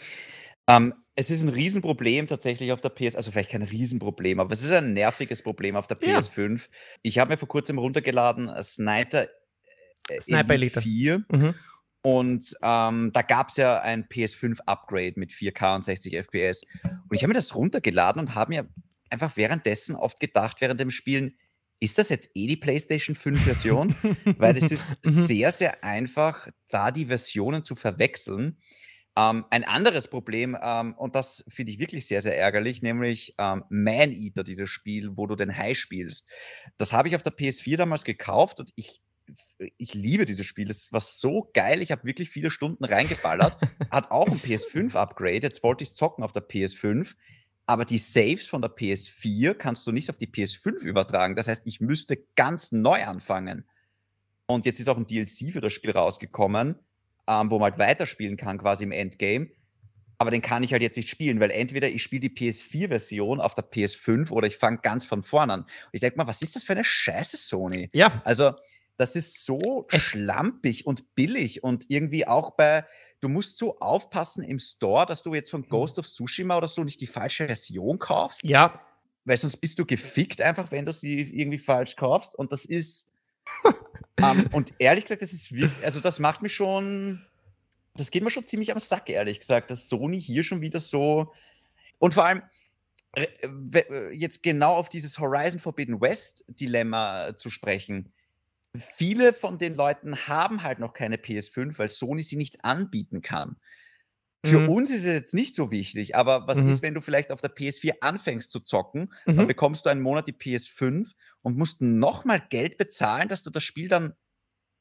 [0.66, 4.64] Ähm, es ist ein Riesenproblem tatsächlich auf der PS also vielleicht kein Riesenproblem, aber es
[4.64, 6.18] ist ein nerviges Problem auf der Ja.
[6.18, 6.68] PS5.
[7.03, 9.27] Ich habe mir vor Kurzem runtergeladen, äh, Sniper,
[10.09, 10.81] äh, Sniper Elite Elite.
[10.81, 11.55] 4 Mhm.
[12.02, 16.64] Und, ähm, da es ja ein PS5-Upgrade mit 4K und 60 FPS.
[17.08, 18.68] Und ich habe mir das runtergeladen und habe mir
[19.10, 21.36] einfach währenddessen oft gedacht, während dem Spielen:
[21.80, 23.94] „Ist das jetzt eh die PlayStation 5-Version?“
[24.38, 25.26] Weil es ist Mhm.
[25.26, 28.58] sehr, sehr einfach, da die Versionen zu verwechseln.
[29.16, 33.64] Ähm, ein anderes Problem, ähm, und das finde ich wirklich sehr, sehr ärgerlich, nämlich ähm,
[33.68, 36.26] Man-Eater, dieses Spiel, wo du den Hai spielst.
[36.78, 39.02] Das habe ich auf der PS4 damals gekauft und ich,
[39.78, 40.68] ich liebe dieses Spiel.
[40.68, 41.82] Das war so geil.
[41.82, 43.58] Ich habe wirklich viele Stunden reingeballert.
[43.90, 45.42] Hat auch ein PS5-Upgrade.
[45.42, 47.14] Jetzt wollte ich es zocken auf der PS5.
[47.66, 51.37] Aber die Saves von der PS4 kannst du nicht auf die PS5 übertragen.
[51.37, 53.64] Das heißt, ich müsste ganz neu anfangen.
[54.46, 56.78] Und jetzt ist auch ein DLC für das Spiel rausgekommen
[57.28, 59.48] ähm, wo man halt weiterspielen kann, quasi im Endgame.
[60.18, 63.54] Aber den kann ich halt jetzt nicht spielen, weil entweder ich spiele die PS4-Version auf
[63.54, 65.61] der PS5 oder ich fange ganz von vorne an.
[65.62, 67.90] Und ich denke mal, was ist das für eine Scheiße, Sony?
[67.92, 68.22] Ja.
[68.24, 68.52] Also,
[68.96, 72.87] das ist so es schlampig und billig und irgendwie auch bei,
[73.20, 76.85] du musst so aufpassen im Store, dass du jetzt von Ghost of Tsushima oder so
[76.85, 78.44] nicht die falsche Version kaufst.
[78.44, 78.81] Ja.
[79.24, 82.35] Weil sonst bist du gefickt einfach, wenn du sie irgendwie falsch kaufst.
[82.35, 83.12] Und das ist,
[84.20, 87.24] um, und ehrlich gesagt, das ist wirklich, also das macht mich schon,
[87.94, 91.33] das geht mir schon ziemlich am Sack, ehrlich gesagt, dass Sony hier schon wieder so
[91.98, 92.42] und vor allem
[94.12, 98.12] jetzt genau auf dieses Horizon Forbidden West Dilemma zu sprechen.
[98.74, 103.56] Viele von den Leuten haben halt noch keine PS5, weil Sony sie nicht anbieten kann.
[104.44, 104.70] Für mhm.
[104.70, 106.70] uns ist es jetzt nicht so wichtig, aber was mhm.
[106.70, 109.37] ist, wenn du vielleicht auf der PS4 anfängst zu zocken, mhm.
[109.37, 113.62] dann bekommst du einen Monat die PS5 und musst nochmal Geld bezahlen, dass du das
[113.62, 114.14] Spiel dann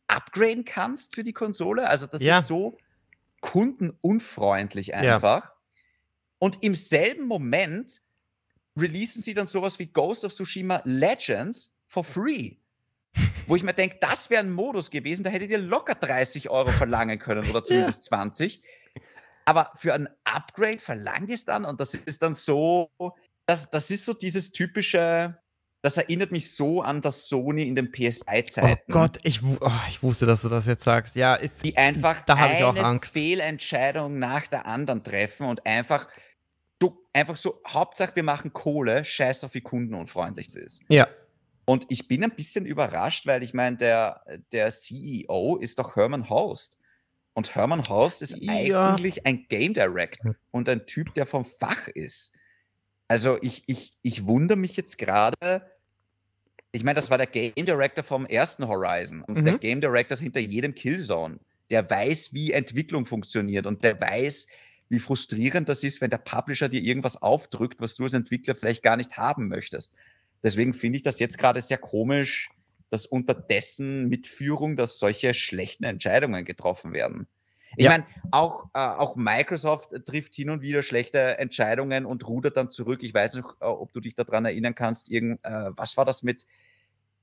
[0.07, 1.87] upgraden kannst für die Konsole?
[1.87, 2.39] Also das ja.
[2.39, 2.77] ist so
[3.41, 5.43] kundenunfreundlich einfach.
[5.43, 5.55] Ja.
[6.39, 8.01] Und im selben Moment
[8.77, 12.55] releasen sie dann sowas wie Ghost of Tsushima Legends for free.
[13.47, 16.71] Wo ich mir denke, das wäre ein Modus gewesen, da hättet ihr locker 30 Euro
[16.71, 18.17] verlangen können oder zumindest ja.
[18.17, 18.63] 20
[19.45, 22.91] aber für ein Upgrade verlangt ihr es dann und das ist dann so,
[23.45, 25.37] das, das ist so dieses typische,
[25.81, 28.81] das erinnert mich so an das Sony in den PSI-Zeiten.
[28.89, 31.15] Oh Gott, ich, oh, ich wusste, dass du das jetzt sagst.
[31.15, 33.13] Ja, ist, die einfach da eine ich auch Angst.
[33.13, 36.07] Fehlentscheidung nach der anderen treffen und einfach
[36.81, 40.83] so, einfach so, Hauptsache wir machen Kohle, scheiß auf wie kundenunfreundlich es ist.
[40.87, 41.07] Ja.
[41.71, 46.29] Und ich bin ein bisschen überrascht, weil ich meine, der, der CEO ist doch Herman
[46.29, 46.79] Host.
[47.33, 48.89] Und Herman Horst ist Ja.
[48.93, 52.35] eigentlich ein Game Director und ein Typ, der vom Fach ist.
[53.07, 55.71] Also ich, ich, ich wundere mich jetzt gerade.
[56.73, 59.59] Ich meine, das war der Game Director vom ersten Horizon und der Mhm.
[59.61, 61.39] Game Director ist hinter jedem Killzone.
[61.69, 64.47] Der weiß, wie Entwicklung funktioniert und der weiß,
[64.89, 68.83] wie frustrierend das ist, wenn der Publisher dir irgendwas aufdrückt, was du als Entwickler vielleicht
[68.83, 69.95] gar nicht haben möchtest.
[70.43, 72.49] Deswegen finde ich das jetzt gerade sehr komisch,
[72.89, 77.27] dass unter dessen Mitführung, dass solche schlechten Entscheidungen getroffen werden.
[77.77, 77.91] Ich Ja.
[77.91, 83.01] meine, auch, äh, auch Microsoft trifft hin und wieder schlechte Entscheidungen und rudert dann zurück.
[83.01, 86.21] Ich weiß noch, äh, ob du dich daran erinnern kannst, irgend, äh, was war das
[86.21, 86.45] mit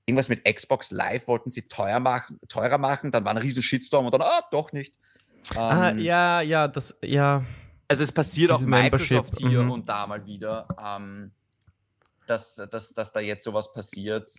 [0.07, 4.07] irgendwas mit Xbox Live, wollten sie teuer machen, teurer machen, dann war ein riesen Shitstorm
[4.07, 4.95] und dann, ah, doch nicht.
[5.55, 7.45] Ah, Ähm, ja, ja, das, ja.
[7.89, 9.71] also es passiert auch Diese Membership, Microsoft hier mhm.
[9.71, 11.33] und da mal wieder, ähm,
[12.31, 14.31] dass, dass, dass da jetzt sowas passiert.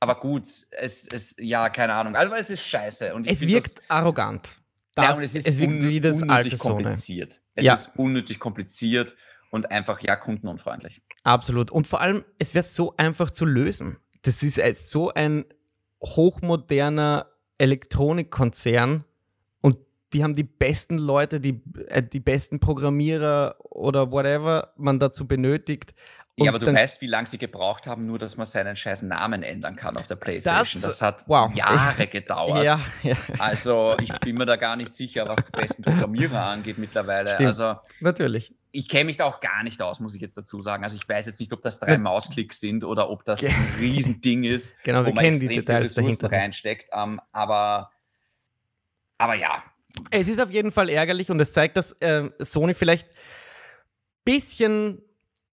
[0.00, 2.16] Aber gut, es ist, ja, keine Ahnung.
[2.16, 3.14] Also es ist scheiße.
[3.14, 4.60] Und Es wirkt das, arrogant.
[4.94, 7.40] Das, und es ist es wirkt un wie das unnötig kompliziert.
[7.54, 7.74] Es Ja.
[7.74, 9.16] ist unnötig kompliziert
[9.50, 11.02] und einfach, ja, kundenunfreundlich.
[11.22, 11.70] Absolut.
[11.70, 13.98] Und vor allem, es wäre so einfach zu lösen.
[14.22, 15.44] Das ist so ein
[16.02, 17.26] hochmoderner
[17.58, 19.04] Elektronikkonzern
[19.60, 19.78] und
[20.12, 25.94] die haben die besten Leute, die, äh, die besten Programmierer oder whatever man dazu benötigt.
[26.38, 29.42] Ja, aber du weißt, wie lange sie gebraucht haben, nur dass man seinen scheiß Namen
[29.42, 30.82] ändern kann auf der Playstation.
[30.82, 31.50] Das, Das- hat wow.
[31.54, 32.62] Jahre gedauert.
[32.62, 36.76] Ja, ja, Also ich bin mir da gar nicht sicher, was die besten Programmierer angeht
[36.76, 37.30] mittlerweile.
[37.30, 37.48] Stimmt.
[37.48, 38.54] Also natürlich.
[38.70, 40.84] ich kenne mich da auch gar nicht aus, muss ich jetzt dazu sagen.
[40.84, 41.96] Also ich weiß jetzt nicht, ob das drei.
[41.96, 45.48] Mausklicks sind oder ob das ein Riesending ist, Genau, wo wir man kennen die extrem
[45.48, 46.36] viel Details Ressourcen dahinter.
[46.36, 46.88] reinsteckt.
[46.92, 47.90] Ähm, aber,
[49.16, 49.62] aber ja,
[50.10, 53.08] Es ist auf jeden Fall ärgerlich und es zeigt, dass ähm, Sony vielleicht
[54.24, 55.00] bisschen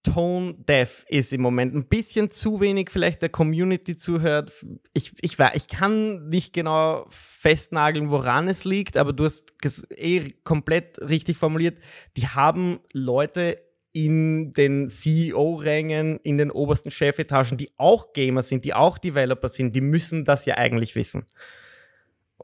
[0.03, 4.51] tone deaf ist im Moment, ein bisschen zu wenig vielleicht der Community zuhört.
[4.93, 10.31] Ich, ich, ich kann nicht genau festnageln, woran es liegt, aber du hast es eh
[10.43, 11.79] komplett richtig formuliert.
[12.17, 13.59] Die haben Leute
[13.93, 19.75] in den CEO-Rängen, in den obersten Chefetagen, die auch Gamer sind, die auch Developer sind,
[19.75, 21.25] die müssen das ja eigentlich wissen.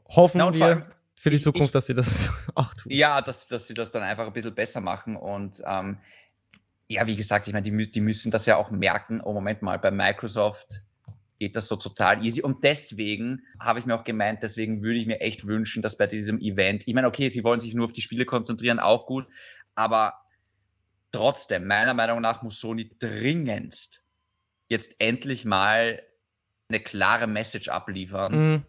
[0.08, 2.90] Hoffen wir für die ich- Zukunft, ich- dass sie das auch tun.
[2.92, 5.16] ja dass, dass sie das dann einfach ein bisschen besser machen.
[5.16, 5.98] Und ähm,
[6.90, 9.20] ja, wie gesagt, ich meine, die, die müssen das ja auch merken.
[9.20, 10.82] Oh, Moment mal, bei Microsoft
[11.38, 12.42] geht das so total easy.
[12.42, 16.06] Und deswegen habe ich mir auch gemeint, deswegen würde ich mir echt wünschen, dass bei
[16.06, 19.26] diesem Event, ich meine, okay, sie wollen sich nur auf die Spiele konzentrieren, auch gut,
[19.74, 20.14] aber
[21.12, 24.02] trotzdem, meiner Meinung nach, muss Sony dringendst
[24.68, 26.02] jetzt endlich mal
[26.68, 28.62] eine klare Message abliefern Mhm.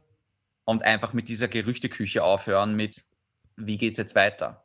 [0.66, 3.02] und einfach mit dieser Gerüchteküche aufhören mit,
[3.58, 4.64] wie geht's jetzt weiter?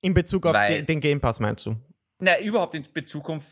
[0.00, 1.76] In Bezug auf Weil- den, den Game Pass meinst du?
[2.18, 3.44] Na, überhaupt in Bezug auf,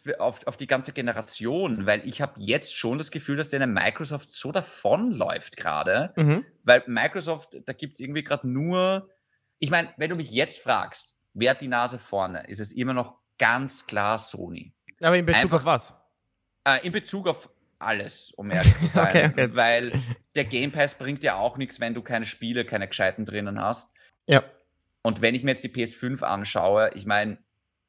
[0.46, 4.52] auf, die ganze Generation, weil ich habe jetzt schon das Gefühl, dass denen Microsoft so
[4.52, 6.46] davonläuft gerade, Mhm.
[6.62, 9.10] weil Microsoft, da gibt es irgendwie gerade nur,
[9.58, 12.94] ich meine, wenn du mich jetzt fragst, wer hat die Nase vorne, ist es immer
[12.94, 14.72] noch ganz klar Sony.
[15.00, 15.94] Aber in Bezug Einfach- auf was?
[16.66, 19.08] Äh, in Bezug auf alles, um ehrlich zu sein.
[19.08, 19.48] Okay, okay.
[19.54, 19.92] Weil
[20.36, 23.94] der Game Pass bringt dir auch nichts, wenn du keine Spiele, keine gescheiten drinnen hast.
[24.26, 24.42] Ja.
[25.02, 27.36] Und wenn ich mir jetzt die PS5 anschaue, ich meine,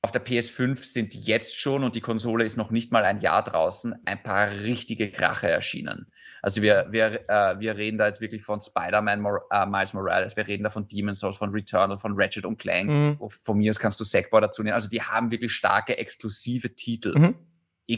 [0.06, 3.44] auf der PS5 sind jetzt schon, und die Konsole ist noch nicht mal ein Jahr
[3.44, 6.12] draußen, ein paar richtige Krache erschienen.
[6.44, 10.36] Also wir, wir, äh, wir reden da jetzt wirklich von Spider-Man, Mor äh, Miles Morales,
[10.36, 12.88] wir reden da von Demon's Souls, von Returnal, von Ratchet und Clank.
[12.88, 13.18] Mhm.
[13.30, 14.76] Von mir aus kannst du Sackboy dazu nehmen.
[14.76, 17.18] Also die haben wirklich starke exklusive Titel.
[17.18, 17.36] Mhm.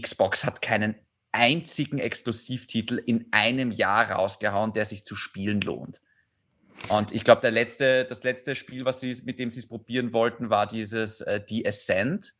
[0.01, 0.95] Xbox hat keinen
[1.33, 6.01] einzigen Exklusivtitel in einem Jahr rausgehauen, der sich zu spielen lohnt.
[6.89, 10.49] Und ich glaube, letzte, das letzte Spiel, was sie, mit dem sie es probieren wollten,
[10.49, 12.33] war dieses äh, The Ascent,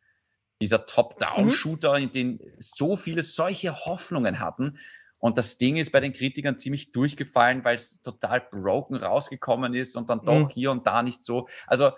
[0.62, 4.80] dieser Top-Down-Shooter, in den so viele solche Hoffnungen hatten.
[5.20, 9.96] Und das Ding ist bei den Kritikern ziemlich durchgefallen, weil es total broken rausgekommen ist
[9.96, 10.50] und dann doch Mhm.
[10.50, 11.48] hier und da nicht so.
[11.66, 11.92] Also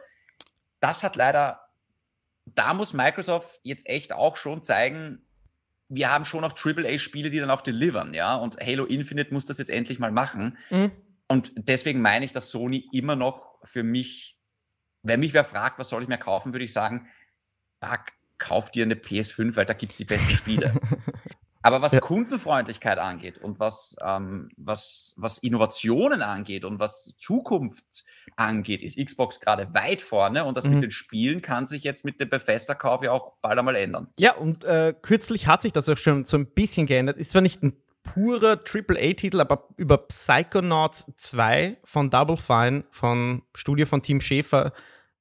[0.80, 1.60] das hat leider,
[2.46, 5.26] da muss Microsoft jetzt echt auch schon zeigen,
[5.90, 8.36] wir haben schon noch AAA-Spiele, die dann auch delivern, ja.
[8.36, 10.58] Und Halo Infinite muss das jetzt endlich mal machen.
[10.70, 10.92] Mhm.
[11.30, 14.38] Und deswegen meine ich, dass Sony immer noch für mich,
[15.04, 17.08] wenn mich wer fragt, was soll ich mir kaufen, würde ich sagen,
[17.84, 18.02] fuck,
[18.40, 20.74] kauf dir eine PS5, weil da gibt's die besten Spiele.
[21.62, 22.00] Aber was Ja.
[22.00, 28.06] Kundenfreundlichkeit angeht und was, ähm, was, was Innovationen angeht und was Zukunft
[28.38, 30.76] angeht, ist Xbox gerade weit vorne und das Mhm.
[30.76, 34.08] mit den Spielen kann sich jetzt mit dem Bethesda-Kauf ja auch bald einmal ändern.
[34.18, 37.18] Ja, und äh, kürzlich hat sich das auch schon so ein bisschen geändert.
[37.18, 43.86] Ist zwar nicht ein purer AAA-Titel, aber über Psychonauts 2 von Double Fine, von Studio
[43.86, 44.74] von Team Schäfer,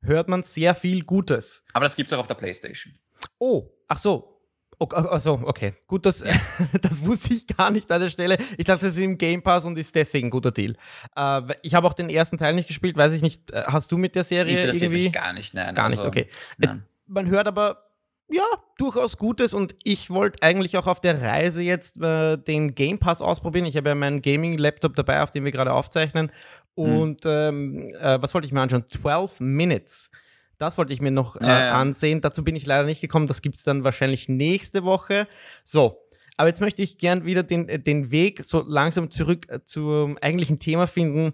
[0.02, 1.64] hört man sehr viel Gutes.
[1.72, 2.94] Aber das gibt's auch auf der Playstation.
[3.38, 4.34] Oh, ach so.
[4.80, 5.74] Okay, also, okay.
[5.88, 6.22] Gut, das,
[6.82, 8.38] das wusste ich gar nicht an der Stelle.
[8.56, 10.76] Ich dachte, es ist im Game Pass und ist deswegen ein guter Deal.
[11.16, 13.50] Äh, ich habe auch den ersten Teil nicht gespielt, weiß ich nicht.
[13.50, 15.04] Äh, hast du mit der Serie Interessiert irgendwie?
[15.04, 15.74] mich gar nicht, nein.
[15.74, 16.28] Gar also, nicht, okay.
[16.58, 16.84] Nein.
[17.06, 17.87] Man hört aber,
[18.30, 18.44] ja,
[18.76, 23.22] durchaus Gutes und ich wollte eigentlich auch auf der Reise jetzt äh, den Game Pass
[23.22, 23.64] ausprobieren.
[23.66, 26.30] Ich habe ja meinen Gaming-Laptop dabei, auf dem wir gerade aufzeichnen.
[26.74, 28.86] Und ähm, äh, was wollte ich mir anschauen?
[28.86, 30.10] 12 Minutes.
[30.58, 31.72] Das wollte ich mir noch äh, Ja, ja.
[31.74, 32.20] ansehen.
[32.20, 33.26] Dazu bin ich leider nicht gekommen.
[33.26, 35.26] Das gibt es dann wahrscheinlich nächste Woche.
[35.64, 35.98] So,
[36.36, 40.18] aber jetzt möchte ich gern wieder den, äh, den Weg so langsam zurück äh, zum
[40.18, 41.32] eigentlichen Thema finden.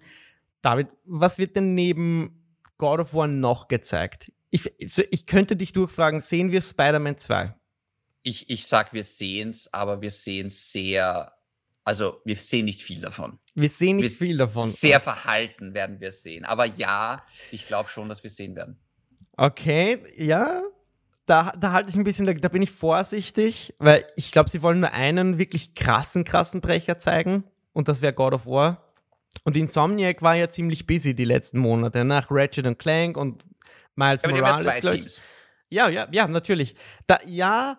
[0.62, 2.42] David, was wird denn neben
[2.78, 4.32] God of War noch gezeigt?
[4.54, 7.54] Ich, ich könnte dich durchfragen, sehen wir Spider-Man 2?
[8.22, 11.32] Ich, ich sag, wir sehen's, aber wir sehen sehr,
[11.82, 13.40] also wir sehen nicht viel davon.
[13.56, 14.64] Wir sehen nicht Wir- viel davon.
[14.64, 16.44] Sehr verhalten werden wir es sehen.
[16.44, 18.78] Aber ja, ich glaube schon, dass wir sehen werden.
[19.36, 20.62] Okay, ja.
[21.26, 24.62] Da, da halte ich ein bisschen, da, da bin ich vorsichtig, weil ich glaube, sie
[24.62, 28.92] wollen nur einen wirklich krassen, krassen Brecher zeigen und das wäre God of War.
[29.42, 33.44] Und Insomniac war ja ziemlich busy die letzten Monate, nach Ratchet und Clank und
[33.96, 34.62] Miles Aber die haben ja Morales.
[34.64, 35.00] zwei glaub ich.
[35.00, 35.20] Teams.
[35.70, 36.74] Ja, ja, ja, natürlich.
[37.06, 37.78] Da, ja,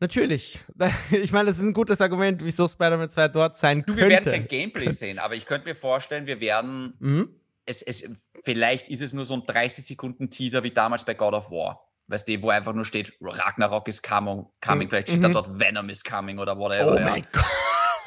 [0.00, 0.60] natürlich.
[1.10, 4.26] Ich meine, das ist ein gutes Argument, wieso Spider-Man 2 dort sein Du, wir könnte.
[4.26, 7.30] werden kein Gameplay sehen, aber ich könnte mir vorstellen, wir werden Mhm.
[7.66, 8.08] es, es,
[8.44, 11.84] vielleicht ist es nur so ein 30 Sekunden Teaser wie damals bei God of War.
[12.10, 14.90] Weißt du, wo einfach nur steht, Ragnarok is coming, coming Mhm.
[14.90, 15.32] vielleicht steht da Mhm.
[15.34, 16.92] dort Venom is coming oder whatever.
[16.94, 17.04] Oh ja.
[17.10, 17.44] mein Gott.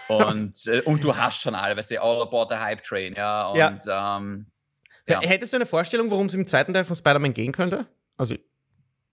[0.07, 3.47] Und, äh, und du hast schon alle, weißt du, all about the hype train, ja.
[3.47, 4.17] Und Ja.
[4.17, 4.47] Ähm,
[5.07, 5.19] Ja.
[5.21, 7.87] Hättest du eine Vorstellung, worum es im zweiten Teil von Spider-Man gehen könnte?
[8.17, 8.35] Also,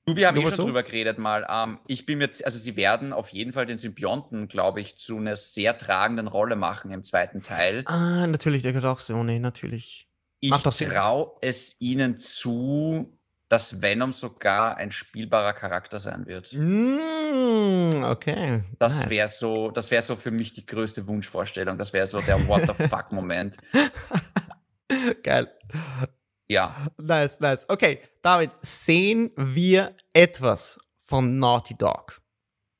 [0.04, 0.64] du, wir haben eh schon so?
[0.64, 1.46] drüber geredet mal.
[1.50, 4.96] Ähm, ich bin mir, jetzt- also sie werden auf jeden Fall den Symbionten, glaube ich,
[4.96, 7.82] zu einer sehr tragenden Rolle machen im zweiten Teil.
[7.86, 10.08] ah, natürlich, der gehört auch Sony, natürlich.
[10.40, 16.52] Ich traue es ihnen zu, dass Venom sogar ein spielbarer Charakter sein wird.
[16.52, 18.62] Mm, okay.
[18.78, 19.10] Das nice.
[19.10, 21.76] wäre so, das wäre so für mich die größte Wunschvorstellung.
[21.78, 23.56] Das wäre so der What the fuck Moment.
[25.22, 25.52] Geil.
[26.48, 27.68] Ja, Nice, nice.
[27.68, 32.20] Okay, David, sehen wir etwas von Naughty Dog?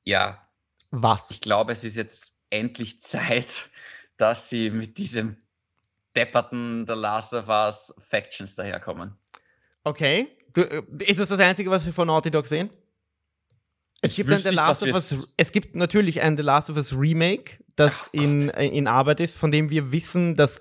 [0.05, 0.45] ja.
[0.91, 1.29] Was?
[1.29, 3.69] Ich glaube, es ist jetzt endlich Zeit,
[4.17, 5.37] dass sie mit diesem
[6.15, 9.13] depperten The Last of Us Factions daherkommen.
[9.83, 10.35] Okay.
[10.53, 12.71] Du, äh, ist das das Einzige, was wir von Naughty Dog sehen?
[14.01, 16.41] Es Ich gibt, ein The nicht, Last was of Us, es gibt natürlich ein The
[16.43, 18.23] Last of Us Remake, das Ach Gott.
[18.23, 20.59] in, äh, in Arbeit ist, von dem wir wissen, dass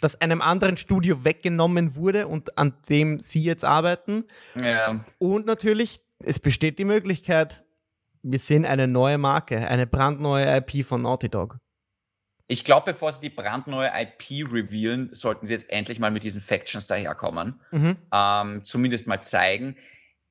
[0.00, 4.24] das einem anderen Studio weggenommen wurde und an dem sie jetzt arbeiten.
[4.54, 5.04] Ja.
[5.18, 7.64] Und natürlich, es besteht die Möglichkeit,
[8.22, 11.58] wir sehen eine neue Marke, eine brandneue IP von Naughty Dog.
[12.48, 16.40] Ich glaube, bevor sie die brandneue IP revealen, sollten sie jetzt endlich mal mit diesen
[16.40, 17.60] Factions daherkommen.
[17.70, 17.96] Mhm.
[18.12, 19.76] ähm, zumindest mal zeigen.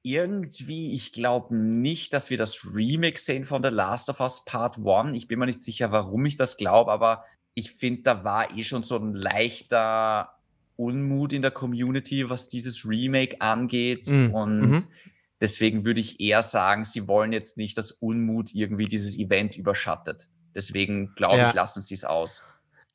[0.02, 4.78] Irgendwie, ich glaube nicht, dass wir das Remake sehen von The Last of Us Part
[4.78, 5.18] 1.
[5.18, 7.26] Ich bin mir nicht sicher, warum ich das glaube, aber
[7.56, 10.30] ich finde, da war eh schon so ein leichter
[10.76, 14.08] Unmut in der Community, was dieses Remake angeht.
[14.10, 14.34] Mhm.
[14.34, 14.88] Und
[15.42, 20.28] deswegen würde ich eher sagen, sie wollen jetzt nicht, dass Unmut irgendwie dieses Event überschattet.
[20.54, 21.48] Deswegen glaube Ja.
[21.50, 22.44] ich, lassen sie es aus.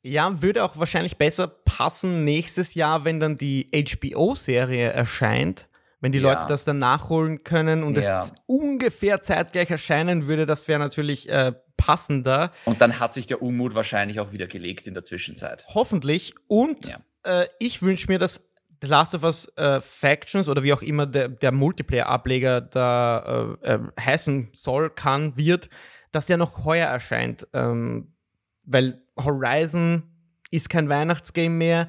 [0.03, 5.67] Ja, würde auch wahrscheinlich besser passen nächstes Jahr, wenn dann die HBO-Serie erscheint.
[6.01, 6.33] Wenn die Ja.
[6.33, 8.23] Leute das dann nachholen können und Ja.
[8.23, 12.51] es ungefähr zeitgleich erscheinen würde, das wäre natürlich äh, passender.
[12.65, 15.65] Und dann hat sich der Unmut wahrscheinlich auch wieder gelegt in der Zwischenzeit.
[15.69, 16.33] Hoffentlich.
[16.47, 16.99] Und Ja.
[17.23, 18.49] äh, ich wünsche mir, dass
[18.81, 23.73] The Last of Us äh, Factions oder wie auch immer der, der Multiplayer-Ableger da äh,
[23.75, 25.69] äh, heißen soll, kann, wird,
[26.11, 27.47] dass der noch heuer erscheint.
[27.53, 28.15] Ähm,
[28.63, 30.03] weil Horizon
[30.49, 31.87] ist kein Weihnachtsgame mehr.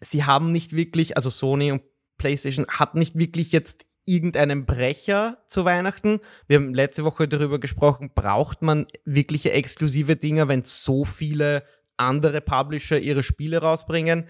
[0.00, 1.82] Sie haben nicht wirklich, also Sony und
[2.20, 6.20] PlayStation hat nicht wirklich jetzt irgendeinen Brecher zu Weihnachten.
[6.46, 11.64] Wir haben letzte Woche darüber gesprochen, braucht man wirkliche exklusive Dinge, wenn so viele
[11.96, 14.28] andere Publisher ihre Spiele rausbringen.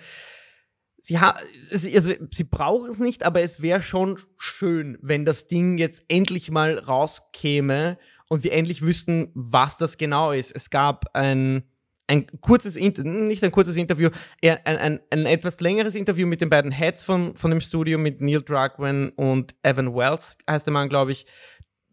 [1.00, 6.05] Sie, also, sie brauchen es nicht, aber es wäre schon schön, wenn das Ding jetzt
[6.09, 7.98] endlich mal rauskäme
[8.29, 10.55] und wir endlich wüssten, was das genau ist.
[10.55, 11.64] Es gab ein,
[12.10, 14.10] ein kurzes, Inter nicht ein kurzes Interview,
[14.42, 17.98] eher ein, ein, ein etwas längeres Interview mit den beiden Heads von, von dem Studio,
[17.98, 21.26] mit Neil Druckmann und Evan Wells, heißt der Mann, glaube ich.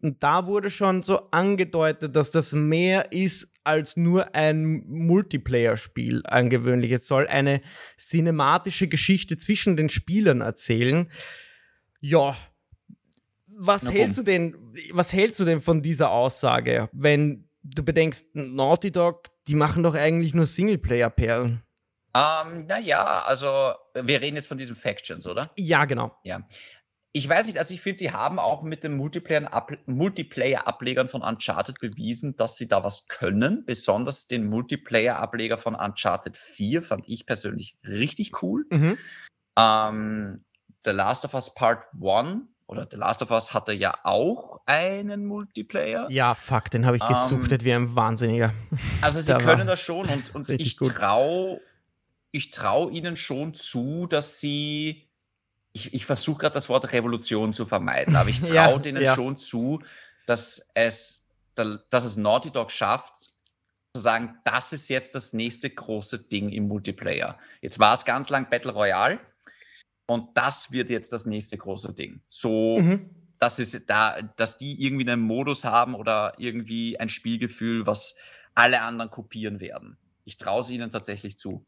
[0.02, 6.92] Und da wurde schon so angedeutet, dass das mehr ist als nur ein Multiplayer-Spiel angewöhnlich.
[6.92, 7.60] Es soll eine
[7.96, 11.10] cinematische Geschichte zwischen den Spielern erzählen.
[12.00, 12.36] Ja.
[13.46, 14.56] Was Na, hältst du denn,
[14.92, 19.94] was hältst du denn von dieser Aussage, wenn du bedenkst, Naughty Dog, die machen doch
[19.94, 21.62] eigentlich nur Singleplayer-Perlen?
[22.14, 25.50] Ähm, naja, also wir reden jetzt von diesen Factions, oder?
[25.56, 26.16] Ja, genau.
[26.24, 26.42] Ja.
[27.12, 32.36] ich weiß nicht, also ich finde, sie haben auch mit den Multiplayer-Ablegern von Uncharted bewiesen,
[32.36, 33.64] dass sie da was können.
[33.64, 38.66] Besonders den Multiplayer-Ableger von Uncharted 4 fand ich persönlich richtig cool.
[38.70, 38.98] Mhm.
[39.58, 40.44] Ähm,
[40.84, 45.26] The Last of Us Part 1 oder The Last of Us hatte ja auch einen
[45.26, 46.06] Multiplayer.
[46.10, 48.52] Ja, fuck, den habe ich gesuchtet ähm, wie ein Wahnsinniger.
[49.00, 51.60] Also sie können das schon und, und ich traue
[52.30, 55.08] ich trau ihnen schon zu, dass sie
[55.72, 59.14] ich, ich versuche gerade das Wort Revolution zu vermeiden, aber ich traue ja, denen ja.
[59.14, 59.82] schon zu,
[60.26, 63.32] dass es, dass es Naughty Dog schafft, zu
[63.94, 67.38] sagen, das ist jetzt das nächste große Ding im Multiplayer.
[67.62, 69.20] Jetzt war es ganz lang Battle Royale
[70.08, 72.22] und das wird jetzt das nächste große Ding.
[72.28, 73.10] So, mhm.
[73.38, 78.16] dass, es da, dass die irgendwie einen Modus haben oder irgendwie ein Spielgefühl, was
[78.54, 79.98] alle anderen kopieren werden.
[80.24, 81.66] Ich traue es ihnen tatsächlich zu.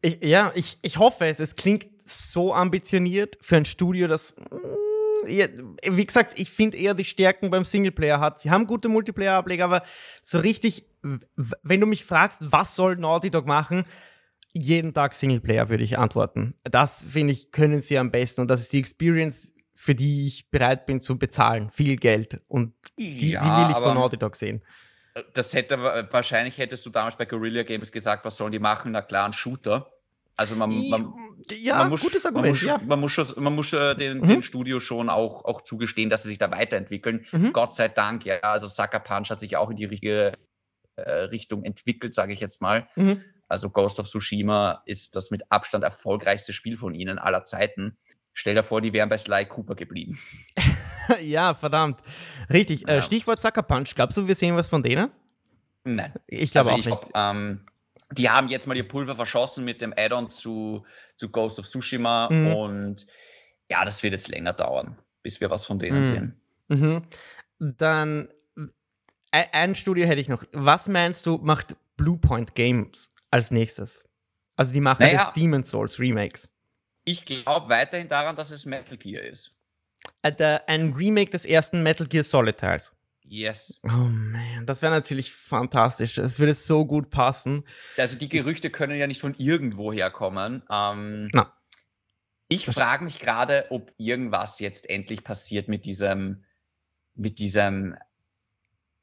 [0.00, 1.40] Ich, ja, ich, ich hoffe es.
[1.40, 4.36] Es klingt so ambitioniert für ein Studio, das.
[4.36, 8.40] Mm, wie gesagt, ich finde eher die Stärken beim Singleplayer hat.
[8.40, 9.82] Sie haben gute Multiplayer-Ableger, aber
[10.22, 13.86] so richtig, wenn du mich fragst, was soll Naughty Dog machen,
[14.54, 16.54] jeden Tag Singleplayer würde ich antworten.
[16.62, 20.50] Das finde ich, können sie am besten und das ist die Experience, für die ich
[20.50, 21.70] bereit bin zu bezahlen.
[21.70, 24.62] Viel Geld und die, ja, die will ich von Naughty Dog sehen.
[25.32, 25.78] Das hätte
[26.10, 28.92] wahrscheinlich hättest du damals bei Guerrilla Games gesagt, was sollen die machen?
[28.92, 29.90] Na klar, ein Shooter.
[30.36, 31.12] Also man, man,
[31.50, 32.80] ja, man muss, gutes Argument, man muss, ja.
[32.88, 34.26] man muss, schon, man muss den, mhm.
[34.26, 37.24] den Studio schon auch, auch zugestehen, dass sie sich da weiterentwickeln.
[37.30, 37.52] Mhm.
[37.52, 38.40] Gott sei Dank, ja.
[38.40, 40.32] Also Sucker Punch hat sich auch in die richtige
[40.96, 42.88] äh, Richtung entwickelt, sage ich jetzt mal.
[42.96, 43.22] Mhm.
[43.54, 47.96] Also Ghost of Tsushima ist das mit Abstand erfolgreichste Spiel von ihnen aller Zeiten.
[48.32, 50.18] Stell dir vor, die wären bei Sly Cooper geblieben.
[51.22, 52.00] ja, verdammt.
[52.50, 52.88] Richtig.
[52.88, 52.98] Äh, ja.
[52.98, 53.94] Äh, Stichwort Sucker Punch.
[53.94, 55.12] Glaubst du, wir sehen was von denen?
[55.84, 56.12] Nein.
[56.26, 57.12] Ich glaube also auch nicht.
[57.12, 57.60] Glaub, ähm,
[58.10, 60.84] die haben jetzt mal ihr Pulver verschossen mit dem Add-on zu,
[61.14, 62.56] zu Ghost of Tsushima mhm.
[62.56, 63.06] und
[63.70, 66.04] ja, das wird jetzt länger dauern, bis wir was von denen mhm.
[66.04, 66.40] sehen.
[66.66, 67.02] Mhm.
[67.60, 68.30] Dann
[69.30, 70.42] ein Studio hätte ich noch.
[70.50, 74.04] Was meinst du, macht Bluepoint Games als nächstes?
[74.54, 76.48] Also die machen naja, des Demon Souls Remakes.
[77.04, 79.50] Ich glaube weiterhin daran, dass es Metal Gear ist.
[80.22, 82.92] Alter, ein Remake des ersten Metal Gear Solid Teils.
[83.24, 83.80] Yes.
[83.82, 86.18] Oh man, das wäre natürlich fantastisch.
[86.18, 87.64] Es würde so gut passen.
[87.96, 90.62] Also die Gerüchte können ja nicht von irgendwo herkommen.
[90.70, 91.52] Ähm, Na.
[92.48, 96.44] Ich frage mich gerade, ob irgendwas jetzt endlich passiert mit diesem,
[97.14, 97.96] mit diesem,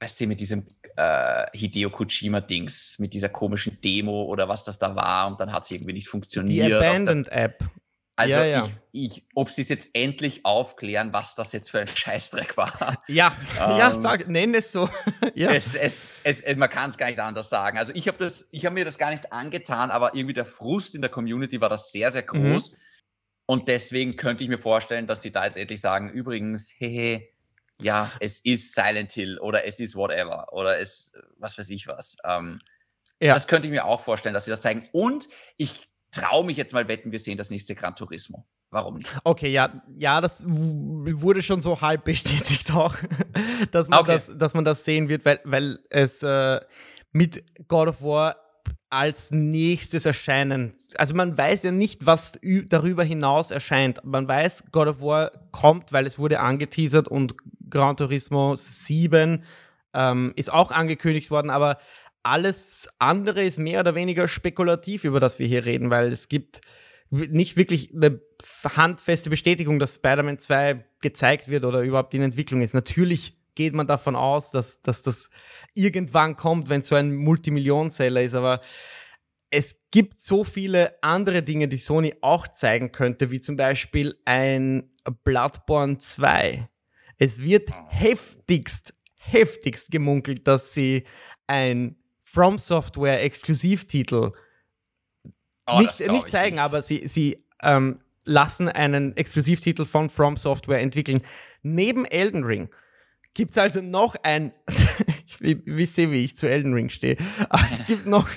[0.01, 0.65] weißt du, mit diesem
[0.97, 5.63] äh, Hideo Kojima-Dings, mit dieser komischen Demo oder was das da war und dann hat
[5.63, 6.67] es irgendwie nicht funktioniert.
[6.67, 7.63] Die Abandoned App.
[8.15, 8.69] Also ja, ja.
[8.91, 13.01] Ich, ich, ob sie es jetzt endlich aufklären, was das jetzt für ein Scheißdreck war.
[13.07, 14.89] Ja, ähm, ja, sag, nenn es so.
[15.35, 15.49] ja.
[15.49, 17.77] es, es, es, man kann es gar nicht anders sagen.
[17.77, 21.09] Also ich habe hab mir das gar nicht angetan, aber irgendwie der Frust in der
[21.09, 22.53] Community war das sehr, sehr mhm.
[22.53, 22.71] groß.
[22.71, 22.77] Mhm.
[23.47, 27.27] Und deswegen könnte ich mir vorstellen, dass sie da jetzt endlich sagen, übrigens, hehe,
[27.81, 32.17] ja, es ist Silent Hill oder es ist whatever oder es, was weiß ich was.
[32.25, 32.59] Ähm,
[33.19, 33.33] ja.
[33.33, 34.89] Das könnte ich mir auch vorstellen, dass sie das zeigen.
[34.91, 35.27] Und
[35.57, 38.47] ich traue mich jetzt mal wetten, wir sehen das nächste Gran Turismo.
[38.71, 39.13] Warum nicht?
[39.25, 42.95] Okay, ja, ja, das wurde schon so halb bestätigt auch,
[43.71, 44.13] dass man, okay.
[44.13, 46.61] das, dass man das sehen wird, weil, weil es äh,
[47.11, 48.37] mit God of War
[48.91, 50.73] als nächstes erscheinen.
[50.97, 52.37] Also man weiß ja nicht, was
[52.67, 54.03] darüber hinaus erscheint.
[54.03, 57.35] Man weiß, God of War kommt, weil es wurde angeteasert und
[57.69, 59.43] Gran Turismo 7
[59.93, 61.77] ähm, ist auch angekündigt worden, aber
[62.23, 66.61] alles andere ist mehr oder weniger spekulativ, über das wir hier reden, weil es gibt
[67.09, 68.19] nicht wirklich eine
[68.63, 72.73] handfeste Bestätigung, dass Spider-Man 2 gezeigt wird oder überhaupt in Entwicklung ist.
[72.73, 75.29] Natürlich geht man davon aus, dass, dass das
[75.73, 78.61] irgendwann kommt, wenn so ein Multimillionenseller ist, aber
[79.49, 84.89] es gibt so viele andere Dinge, die Sony auch zeigen könnte, wie zum Beispiel ein
[85.25, 86.69] Bloodborne 2.
[87.17, 91.05] Es wird heftigst, heftigst gemunkelt, dass sie
[91.47, 94.31] ein From Software Exklusivtitel
[95.67, 96.63] oh, nicht, nicht zeigen, nicht.
[96.63, 101.21] aber sie, sie ähm, lassen einen Exklusivtitel von From Software entwickeln.
[101.61, 102.69] Neben Elden Ring
[103.33, 104.51] gibt es also noch ein,
[105.25, 107.17] ich wisst wie ich zu Elden Ring stehe,
[107.49, 108.29] aber es gibt noch,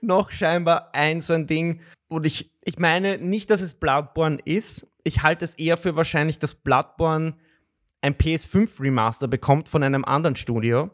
[0.00, 1.80] noch scheinbar ein so ein Ding,
[2.12, 4.92] und ich, ich meine nicht, dass es Bloodborne ist.
[5.02, 7.34] Ich halte es eher für wahrscheinlich, dass Bloodborne
[8.02, 10.90] ein PS5 Remaster bekommt von einem anderen Studio.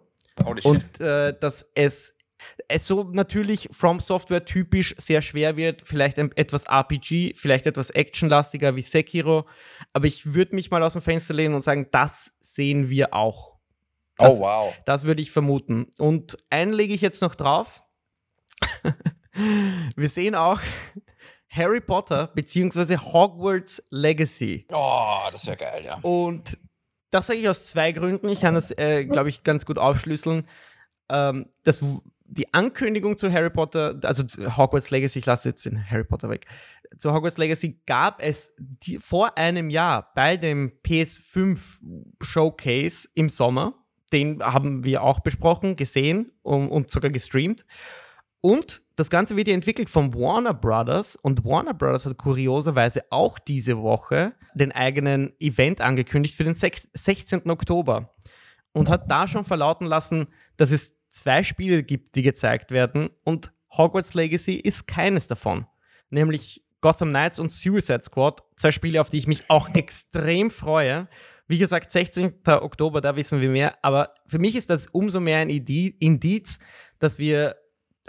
[0.63, 2.18] und äh, dass es
[2.69, 8.77] es so natürlich From Software typisch sehr schwer wird, vielleicht etwas RPG, vielleicht etwas actionlastiger
[8.77, 9.47] wie Sekiro,
[9.93, 13.59] aber ich würde mich mal aus dem Fenster lehnen und sagen, das sehen wir auch.
[14.17, 14.75] Das, oh wow.
[14.85, 15.87] Das würde ich vermuten.
[15.99, 17.83] Und einen lege ich jetzt noch drauf.
[19.97, 20.61] wir sehen auch
[21.49, 22.99] Harry Potter bzw.
[22.99, 24.67] Hogwarts Legacy.
[24.73, 25.99] Oh, das wäre geil, ja.
[26.03, 26.59] Und
[27.11, 28.29] das sage ich aus zwei Gründen.
[28.29, 30.47] Ich kann das, äh, glaube ich, ganz gut aufschlüsseln.
[31.09, 31.83] Ähm, das,
[32.29, 34.23] die Ankündigung zu Harry Potter, also
[34.57, 36.47] Hogwarts Legacy, ich lasse jetzt den Harry Potter weg.
[36.99, 41.79] Zu Hogwarts Legacy gab es die, vor einem Jahr bei dem PS5
[42.21, 43.75] Showcase im Sommer.
[44.13, 47.65] Den haben wir auch besprochen, gesehen und, und sogar gestreamt.
[48.41, 53.39] Und das Ganze wird ja entwickelt von Warner Brothers und Warner Brothers hat kurioserweise auch
[53.39, 57.51] diese Woche den eigenen Event angekündigt für den 16.
[57.51, 58.15] Oktober
[58.73, 63.53] und hat da schon verlauten lassen, dass es zwei Spiele gibt, die gezeigt werden und
[63.71, 65.67] Hogwarts Legacy ist keines davon,
[66.11, 71.09] nämlich Gotham Knights und Suicide Squad, zwei Spiele, auf die ich mich auch extrem freue.
[71.47, 72.41] Wie gesagt, 16.
[72.47, 76.59] Oktober, da wissen wir mehr, aber für mich ist das umso mehr ein Indiz,
[76.99, 77.57] dass wir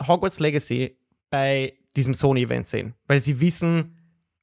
[0.06, 0.98] Hogwarts Legacy
[1.30, 3.98] bei diesem Sony-Event sehen, weil sie wissen,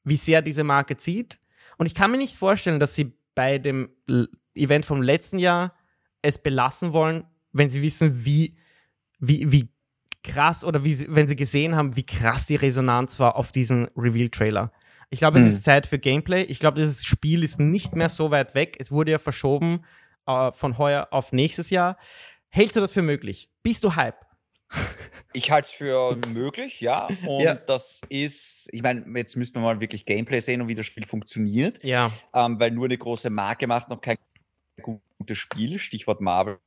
[0.04, 1.38] wie sehr diese Marke zieht.
[1.78, 3.90] Und ich kann mir nicht vorstellen, dass sie bei dem
[4.54, 5.74] Event vom letzten Jahr
[6.26, 8.56] es belassen wollen, wenn sie wissen, wie,
[9.18, 9.68] wie, wie
[10.22, 14.72] krass oder wie, wenn sie gesehen haben, wie krass die Resonanz war auf diesen Reveal-Trailer.
[15.10, 15.50] Ich glaube, es mhm.
[15.50, 16.42] ist Zeit für Gameplay.
[16.42, 18.76] Ich glaube, dieses Spiel ist nicht mehr so weit weg.
[18.78, 19.84] Es wurde ja verschoben
[20.26, 21.96] äh, von heuer auf nächstes Jahr.
[22.48, 23.50] Hältst du das für möglich?
[23.62, 24.26] Bist du Hype?
[25.32, 27.08] Ich halte es für möglich, ja.
[27.26, 27.54] Und ja.
[27.54, 31.06] das ist, ich meine, jetzt müssen wir mal wirklich Gameplay sehen und wie das Spiel
[31.06, 31.82] funktioniert.
[31.84, 32.10] Ja.
[32.34, 34.16] Ähm, weil nur eine große Marke macht noch kein
[34.82, 35.78] gutes Spiel.
[35.78, 36.58] Stichwort Marvel,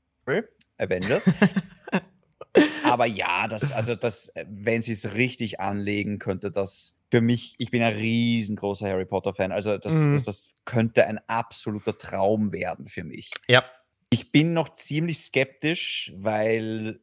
[0.77, 1.29] Avengers.
[2.83, 7.71] Aber ja, das, also das, wenn sie es richtig anlegen, könnte das für mich, ich
[7.71, 9.51] bin ein riesengroßer Harry Potter-Fan.
[9.51, 10.13] Also das, mhm.
[10.13, 13.31] das, das könnte ein absoluter Traum werden für mich.
[13.47, 13.63] Ja.
[14.09, 16.99] Ich bin noch ziemlich skeptisch, weil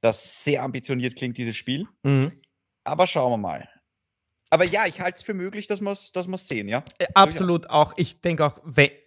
[0.00, 1.86] das sehr ambitioniert klingt, dieses Spiel.
[2.02, 2.40] Mhm.
[2.84, 3.68] Aber schauen wir mal.
[4.50, 6.82] Aber ja, ich halte es für möglich, dass wir es dass sehen, ja?
[6.98, 7.94] Äh, absolut auch.
[7.96, 8.58] Ich denke auch,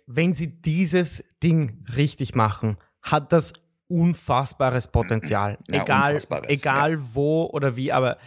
[0.07, 3.53] wenn, sie dieses Ding richtig machen, hat das
[3.87, 5.57] unfassbares Potenzial.
[5.67, 6.99] Ja, egal unfassbares, egal ja.
[7.13, 8.17] wo oder wie, aber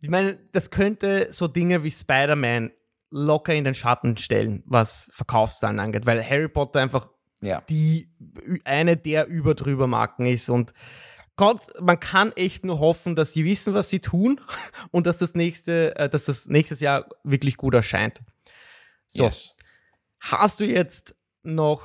[0.00, 2.70] ich meine, das könnte so Dinge wie Spider-Man
[3.10, 7.08] locker in den Schatten stellen, was Verkaufszahlen angeht, weil Harry Potter einfach
[7.40, 7.62] ja.
[7.68, 8.12] die
[8.64, 10.72] eine der überdrüber Marken ist und
[11.36, 14.42] Gott, man kann echt nur hoffen, dass sie wissen, was sie tun
[14.90, 18.20] und dass das nächste, äh, dass das nächstes Jahr wirklich gut erscheint.
[19.06, 19.24] So.
[19.24, 19.56] Yes.
[20.20, 21.82] Hast du jetzt noch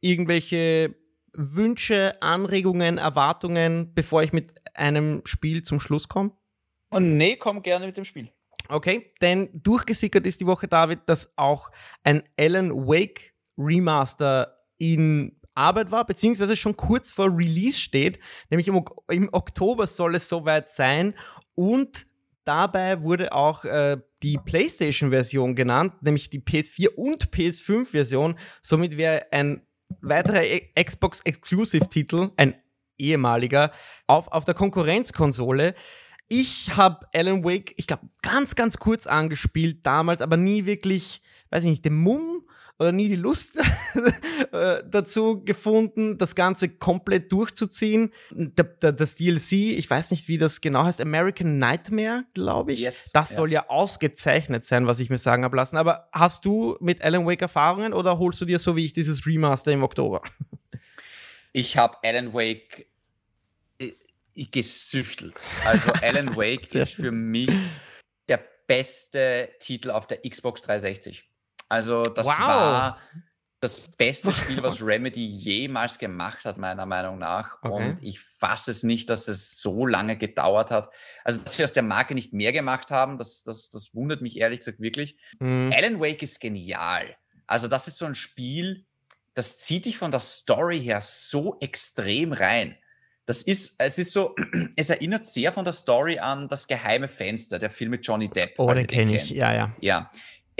[0.00, 0.96] irgendwelche
[1.32, 6.32] Wünsche, Anregungen, Erwartungen, bevor ich mit einem Spiel zum Schluss komme?
[6.90, 8.30] Oh, nee, komm gerne mit dem Spiel.
[8.68, 11.70] Okay, denn durchgesickert ist die Woche, David, dass auch
[12.02, 18.18] ein Alan Wake Remaster in Arbeit war, beziehungsweise schon kurz vor Release steht.
[18.50, 21.14] Nämlich im, im Oktober soll es soweit sein.
[21.54, 22.06] Und
[22.48, 28.38] dabei wurde auch äh, die PlayStation-Version genannt, nämlich die PS4 und PS5-Version.
[28.62, 29.62] Somit wäre ein
[30.00, 32.54] weiterer e-, Xbox-Exclusive-Titel, ein
[32.96, 33.70] ehemaliger,
[34.06, 35.74] auf, auf der Konkurrenzkonsole.
[36.28, 41.20] Ich habe Alan Wake, ich glaube, ganz, ganz kurz angespielt damals, aber nie wirklich,
[41.50, 42.47] weiß ich nicht, den Mumm
[42.78, 43.56] oder nie die Lust
[44.52, 48.12] äh, dazu gefunden, das Ganze komplett durchzuziehen.
[48.30, 52.80] das DLC, ich weiß nicht, wie das genau heißt, American Nightmare, glaube ich.
[52.80, 53.36] Yes, das ja.
[53.36, 55.76] soll ja ausgezeichnet sein, was ich mir sagen habe lassen.
[55.76, 59.26] Aber hast du mit Alan Wake Erfahrungen oder holst du dir so wie ich dieses
[59.26, 60.22] Remaster im Oktober?
[61.54, 62.86] Ich habe Alan Wake
[63.80, 63.90] äh,
[64.34, 65.46] gesüchtelt.
[65.64, 67.50] Also Alan Wake ist für mich
[68.28, 71.26] der beste Titel auf der Xbox 360.
[71.68, 72.38] Also das wow.
[72.38, 72.98] war
[73.60, 77.58] das beste Spiel, was Remedy jemals gemacht hat, meiner Meinung nach.
[77.62, 77.88] Okay.
[77.88, 80.90] Und ich fasse es nicht, dass es so lange gedauert hat.
[81.24, 84.36] Also, dass sie aus der Marke nicht mehr gemacht haben, das, das, das wundert mich
[84.38, 85.18] ehrlich gesagt wirklich.
[85.40, 85.72] Mhm.
[85.74, 87.16] Alan Wake ist genial.
[87.48, 88.84] Also, das ist so ein Spiel,
[89.34, 92.76] das zieht dich von der Story her so extrem rein.
[93.26, 94.36] Das ist, es ist so,
[94.76, 98.54] es erinnert sehr von der Story an das geheime Fenster, der Film mit Johnny Depp.
[98.56, 99.76] Oh, den kenne ich, ja, ja.
[99.80, 100.08] Ja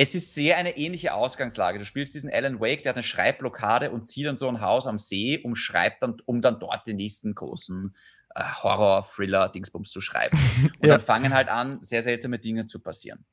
[0.00, 1.80] es ist sehr eine ähnliche Ausgangslage.
[1.80, 4.86] Du spielst diesen Alan Wake, der hat eine Schreibblockade und zieht dann so ein Haus
[4.86, 7.96] am See, um schreibt dann, um dann dort den nächsten großen
[8.36, 10.38] äh, Horror, Thriller, Dingsbums zu schreiben.
[10.62, 10.94] Und ja.
[10.94, 13.24] dann fangen halt an, sehr seltsame Dinge zu passieren.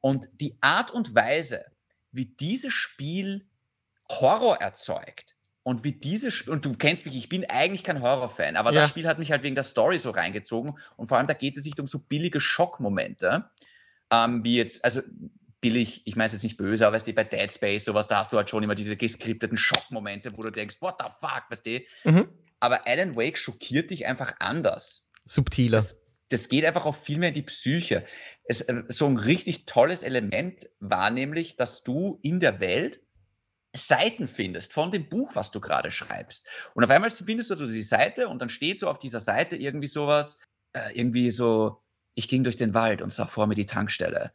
[0.00, 1.66] Und die Art und Weise,
[2.12, 3.46] wie dieses Spiel
[4.08, 8.56] Horror erzeugt und wie dieses Spiel, und du kennst mich, ich bin eigentlich kein Horrorfan,
[8.56, 8.82] aber ja.
[8.82, 11.58] das Spiel hat mich halt wegen der Story so reingezogen und vor allem da geht
[11.58, 13.50] es nicht um so billige Schockmomente,
[14.10, 15.02] ähm, wie jetzt, also
[15.60, 18.18] billig, ich meine es jetzt nicht böse, aber weißt du, bei Dead Space, sowas, da
[18.18, 21.66] hast du halt schon immer diese geskripteten Schockmomente, wo du denkst, what the fuck, weißt
[21.66, 21.80] du?
[22.04, 22.28] Mhm.
[22.60, 25.12] Aber Alan Wake schockiert dich einfach anders.
[25.24, 25.76] Subtiler.
[25.76, 28.04] Das, das geht einfach auch viel mehr in die Psyche.
[28.44, 33.00] Es, äh, so ein richtig tolles Element war nämlich, dass du in der Welt
[33.74, 36.46] Seiten findest von dem Buch, was du gerade schreibst.
[36.74, 39.86] Und auf einmal findest du die Seite und dann steht so auf dieser Seite irgendwie
[39.86, 40.38] sowas,
[40.72, 41.82] äh, irgendwie so,
[42.14, 44.32] ich ging durch den Wald und sah vor mir die Tankstelle.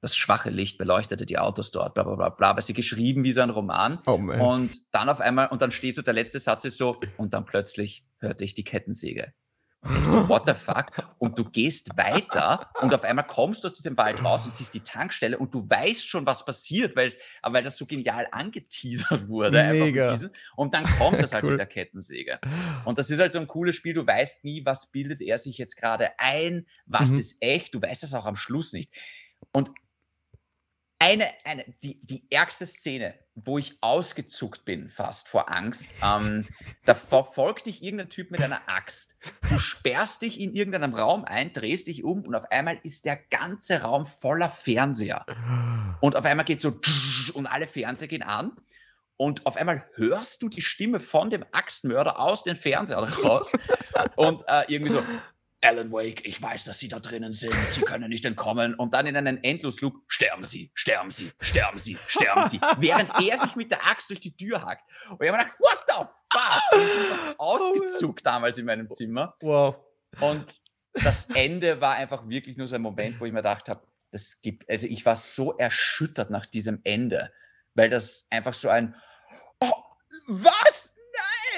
[0.00, 2.50] Das schwache Licht beleuchtete die Autos dort, bla bla bla bla.
[2.50, 3.98] Aber ist geschrieben wie so ein Roman.
[4.06, 4.40] Oh man.
[4.40, 7.44] Und dann auf einmal, und dann steht so, der letzte Satz ist so, und dann
[7.44, 9.32] plötzlich hörte ich die Kettensäge.
[9.80, 10.86] Und denkst du, what the fuck?
[11.18, 14.74] Und du gehst weiter und auf einmal kommst du aus diesem Wald raus und siehst
[14.74, 19.28] die Tankstelle und du weißt schon, was passiert, weil, es, weil das so genial angeteasert
[19.28, 19.62] wurde.
[19.72, 20.10] Mega.
[20.12, 21.50] diesem- Und dann kommt das halt Cool.
[21.52, 22.40] mit der Kettensäge.
[22.86, 23.94] Und das ist halt so ein cooles Spiel.
[23.94, 27.18] Du weißt nie, was bildet er sich jetzt gerade ein, was Mhm.
[27.20, 27.72] ist echt.
[27.74, 28.92] Du weißt das auch am Schluss nicht.
[29.52, 29.70] Und
[30.98, 36.46] eine, eine die, die ärgste Szene, wo ich ausgezuckt bin, fast vor Angst, ähm,
[36.84, 39.16] da verfolgt dich irgendein Typ mit einer Axt.
[39.48, 43.16] Du sperrst dich in irgendeinem Raum ein, drehst dich um und auf einmal ist der
[43.16, 45.24] ganze Raum voller Fernseher.
[46.00, 46.80] Und auf einmal geht so
[47.34, 48.56] und alle Fernseher gehen an.
[49.16, 53.52] Und auf einmal hörst du die Stimme von dem Axtmörder aus den Fernsehern raus.
[54.16, 55.02] und äh, irgendwie so,
[55.60, 58.74] Alan Wake, ich weiß, dass Sie da drinnen sind, Sie können nicht entkommen.
[58.74, 62.60] Und dann in einen Endlosloop, sterben Sie, sterben Sie, sterben Sie, sterben Sie.
[62.78, 64.84] Während er sich mit der Axt durch die Tür hackt.
[65.10, 66.58] Und ich habe mir gedacht, what the fuck?
[66.70, 69.34] Fast ausgezuckt damals in meinem Zimmer.
[69.40, 69.76] Wow.
[70.20, 70.60] Und
[70.94, 73.80] das Ende war einfach wirklich nur so ein Moment, wo ich mir gedacht habe,
[74.10, 77.32] das gibt, also ich war so erschüttert nach diesem Ende,
[77.74, 78.94] weil das einfach so ein,
[79.60, 79.72] oh,
[80.26, 80.77] was?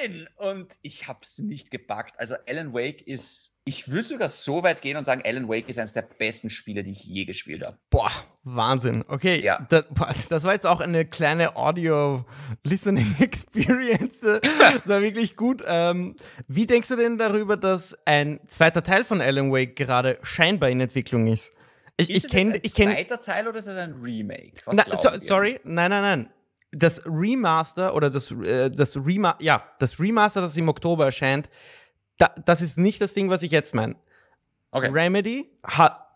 [0.03, 0.28] Nein!
[0.36, 2.18] Und ich habe es nicht gepackt.
[2.18, 5.78] Also Alan Wake ist, ich würde sogar so weit gehen und sagen, Alan Wake ist
[5.78, 7.76] eines der besten Spiele, die ich je gespielt habe.
[7.90, 8.11] Boah,
[8.42, 9.05] Wahnsinn.
[9.09, 9.66] Okay, Ja.
[9.70, 14.20] da, boah, das war jetzt auch eine kleine Audio-Listening-Experience.
[14.20, 15.62] Das war wirklich gut.
[15.66, 16.16] Ähm,
[16.48, 20.80] wie denkst du denn darüber, dass ein zweiter Teil von Alan Wake gerade scheinbar in
[20.80, 21.53] Entwicklung ist?
[21.96, 24.53] Ich, Ist ich es jetzt ein ich kenne, zweiter Teil oder ist es ein Remake?
[24.72, 26.30] Na, so, sorry, nein, nein, nein.
[26.73, 31.51] Das Remaster oder das, äh, das Rema ja, das Remaster, das im Oktober erscheint,
[32.18, 33.97] da, das ist nicht das Ding, was ich jetzt meine.
[34.71, 34.91] Okay.
[34.91, 36.07] Remedy hat,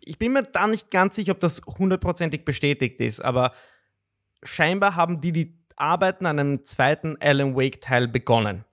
[0.00, 3.52] ich bin mir da nicht ganz sicher, ob das hundertprozentig bestätigt ist, aber
[4.42, 8.64] scheinbar haben die die Arbeiten an einem zweiten Alan Wake Teil begonnen.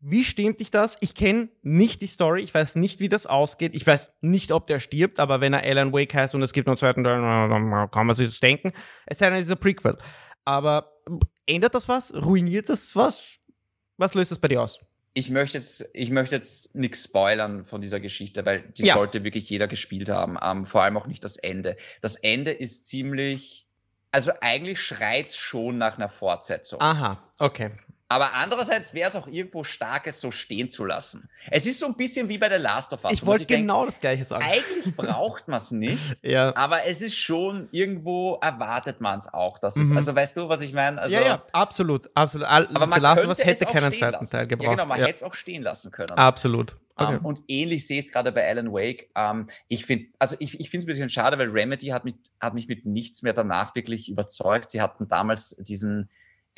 [0.00, 0.96] Wie stimmt dich das?
[1.00, 3.74] Ich kenne nicht die Story, ich weiß nicht, wie das ausgeht.
[3.74, 6.68] Ich weiß nicht, ob der stirbt, aber wenn er Alan Wake heißt und es gibt
[6.68, 8.72] noch einen zweiten Teil, dann kann man sich das denken.
[9.06, 9.98] Es sei denn, es ist ein Prequel.
[10.48, 10.94] Aber
[11.44, 12.14] ändert das was?
[12.14, 13.38] Ruiniert das was?
[13.98, 14.78] Was löst das bei dir aus?
[15.12, 18.94] Ich möchte jetzt, ich möchte jetzt nichts spoilern von dieser Geschichte, weil die Ja.
[18.94, 20.38] sollte wirklich jeder gespielt haben.
[20.42, 21.76] Ähm, vor allem auch nicht das Ende.
[22.00, 23.68] Das Ende ist ziemlich,
[24.10, 26.80] also eigentlich schreit's schon nach einer Fortsetzung.
[26.80, 27.72] Aha, okay.
[28.10, 31.28] Aber andererseits wäre es auch irgendwo starkes, so stehen zu lassen.
[31.50, 33.12] Es ist so ein bisschen wie bei The Last of Us.
[33.12, 34.44] Ich wollte genau das gleiche sagen.
[34.46, 36.56] Eigentlich braucht man es nicht, Ja.
[36.56, 39.58] aber es ist schon irgendwo erwartet man es auch.
[39.58, 39.98] Dass es, Mhm.
[39.98, 40.98] also weißt du, was ich meine?
[41.02, 42.46] Also, ja, ja, absolut, absolut.
[42.48, 44.30] Aber man The Last of Us es hätte keinen zweiten lassen.
[44.30, 44.66] Teil gebraucht.
[44.68, 46.12] Ja, genau, man Ja, hätte es auch stehen lassen können.
[46.12, 46.76] Absolut.
[46.96, 47.14] Okay.
[47.16, 49.10] Ähm, und ähnlich sehe ich es gerade bei Alan Wake.
[49.16, 52.14] Ähm, ich finde, also ich, ich finde es ein bisschen schade, weil Remedy hat mich,
[52.40, 54.70] hat mich mit nichts mehr danach wirklich überzeugt.
[54.70, 56.08] Sie hatten damals diesen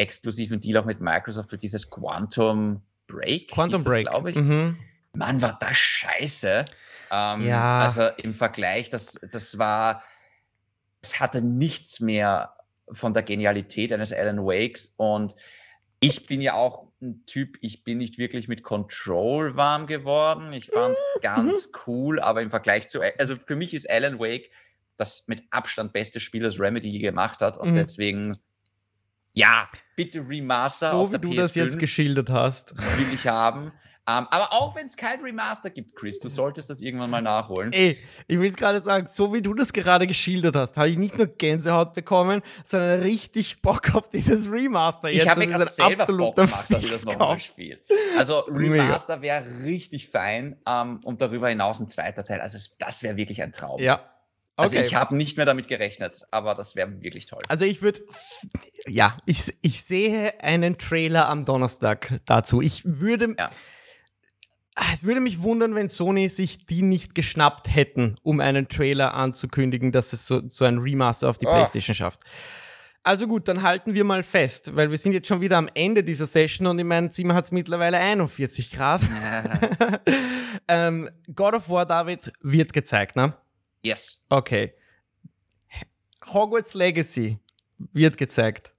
[0.01, 3.51] exklusiven Deal auch mit Microsoft für dieses Quantum Break.
[3.53, 4.07] Quantum das, Break.
[4.09, 4.37] glaube ich.
[4.37, 4.77] Mhm.
[5.13, 6.65] Mann, war das scheiße.
[7.11, 7.79] Ähm, Ja.
[7.81, 10.03] Also im Vergleich, das, das war,
[11.03, 12.55] es hatte nichts mehr
[12.93, 15.35] von der Genialität eines Alan Wakes und
[16.01, 20.53] ich bin ja auch ein Typ, ich bin nicht wirklich mit Control warm geworden.
[20.53, 24.51] Ich fand es ganz cool, aber im Vergleich zu, also für mich ist Alan Wake
[24.97, 27.77] das mit Abstand beste Spiel, das Remedy je gemacht hat und Mhm.
[27.77, 28.37] deswegen,
[29.33, 32.77] ja, bitte Remaster So auf wie der du PS5 das jetzt geschildert hast.
[32.77, 33.73] will ich haben.
[34.09, 37.73] Ähm, aber auch wenn es kein Remaster gibt, Chris, du solltest das irgendwann mal nachholen.
[37.73, 40.97] Ey, ich will es gerade sagen, so wie du das gerade geschildert hast, habe ich
[40.97, 45.11] nicht nur Gänsehaut bekommen, sondern richtig Bock auf dieses Remaster.
[45.11, 45.29] Ich jetzt.
[45.29, 47.79] habe mir gerade selber Bock gemacht, dass ich das nochmal spiele.
[48.17, 48.41] Also.
[48.49, 52.41] Remaster wäre richtig fein ähm, und darüber hinaus ein zweiter Teil.
[52.41, 53.81] Also das wäre wirklich ein Traum.
[53.81, 54.11] Ja.
[54.61, 54.87] Also Okay.
[54.87, 57.43] ich habe nicht mehr damit gerechnet, aber das wäre wirklich toll.
[57.49, 58.01] Also ich würde,
[58.87, 62.61] ja, ich, ich sehe einen Trailer am Donnerstag dazu.
[62.61, 63.49] Ich würde, Ja.
[64.93, 69.93] es würde mich wundern, wenn Sony sich die nicht geschnappt hätten, um einen Trailer anzukündigen,
[69.93, 71.51] dass es so, so ein Remaster auf die Oh.
[71.53, 72.21] Playstation schafft.
[73.03, 76.05] Also gut, dann halten wir mal fest, weil wir sind jetzt schon wieder am Ende
[76.05, 79.01] dieser Session und in meinem Zimmer hat es mittlerweile 41 Grad.
[80.69, 83.35] ähm, God of War, David, wird gezeigt, ne?
[83.83, 84.25] Yes.
[84.29, 84.75] Okay.
[86.27, 87.39] Hogwarts Legacy
[87.93, 88.73] wird gezeigt.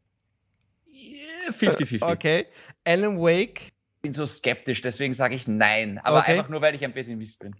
[0.88, 2.04] Yeah, 50-50.
[2.12, 2.48] Okay.
[2.86, 3.62] Alan Wake.
[3.64, 6.00] Ich bin so skeptisch, deswegen sage ich nein.
[6.00, 6.34] Aber Okay.
[6.34, 7.56] einfach nur, weil ich ein Pessimist bin.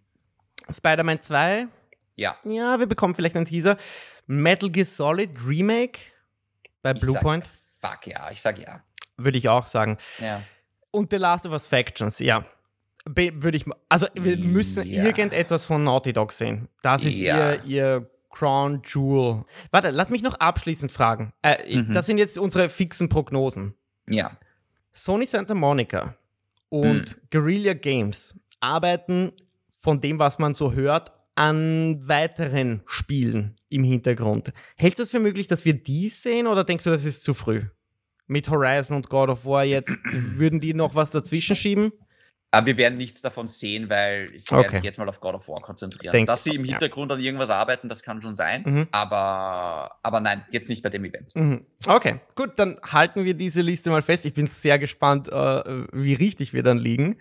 [0.70, 1.68] Spider-Man 2.
[2.16, 2.38] Ja.
[2.44, 3.78] Ja, wir bekommen vielleicht einen Teaser.
[4.28, 6.00] Metal Gear Solid Remake
[6.82, 7.46] bei Bluepoint.
[7.80, 8.84] Fuck ja, ich sag ja.
[9.18, 9.98] Würde ich auch sagen.
[10.20, 10.44] Ja.
[10.92, 12.44] Und The Last of Us Factions, ja.
[13.06, 13.66] Würde ich.
[13.90, 15.04] Also, wir müssen Ja.
[15.04, 16.68] irgendetwas von Naughty Dog sehen.
[16.84, 17.54] Das ist Ja.
[17.54, 19.44] ihr, ihr Crown Jewel.
[19.72, 21.34] Warte, lass mich noch abschließend fragen.
[21.42, 21.94] Äh, Mhm.
[21.94, 23.74] Das sind jetzt unsere fixen Prognosen.
[24.08, 24.38] Ja.
[24.94, 26.16] Sony Santa Monica
[26.70, 27.16] und Hm.
[27.32, 29.32] Guerrilla Games arbeiten
[29.80, 34.54] von dem, was man so hört, an weiteren Spielen im Hintergrund.
[34.76, 37.34] Hältst du es für möglich, dass wir die sehen oder denkst du, das ist zu
[37.34, 37.64] früh?
[38.28, 41.92] Mit Horizon und God of War jetzt, würden die noch was dazwischen schieben?
[42.54, 44.76] Aber wir werden nichts davon sehen, weil sie werden Okay.
[44.76, 46.12] sich jetzt mal auf God of War konzentrieren.
[46.12, 46.72] Denk- Dass sie im ja.
[46.72, 48.64] Hintergrund an irgendwas arbeiten, das kann schon sein.
[48.66, 48.88] Mhm.
[48.92, 51.34] Aber, aber nein, jetzt nicht bei dem Event.
[51.36, 51.66] Mhm.
[51.88, 54.26] Okay, gut, dann halten wir diese Liste mal fest.
[54.26, 55.34] Ich bin sehr gespannt, äh,
[55.94, 57.18] wie richtig wir dann liegen.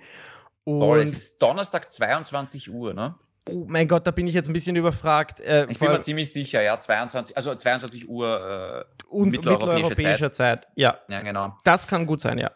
[0.64, 3.14] Und Oh, es ist Donnerstag 22 Uhr, ne?
[3.49, 5.41] oh mein Gott, da bin ich jetzt ein bisschen überfragt.
[5.41, 10.68] Äh, Ich bin mir ziemlich sicher, ja, 22, also 22 Uhr, uns mitteleuropäische mitteleuropäischer Zeit.
[10.76, 12.51] Ja, äh, ja genau, das kann gut sein, ja.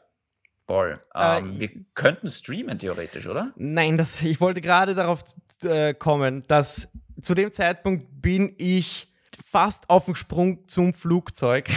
[0.66, 0.98] Voll.
[1.14, 3.52] Äh, Ähm, wir könnten streamen theoretisch, oder?
[3.56, 5.22] Nein, das, ich wollte gerade darauf
[5.62, 6.88] äh, kommen, dass
[7.22, 9.12] zu dem Zeitpunkt bin ich
[9.46, 11.68] fast auf dem Sprung zum Flugzeug.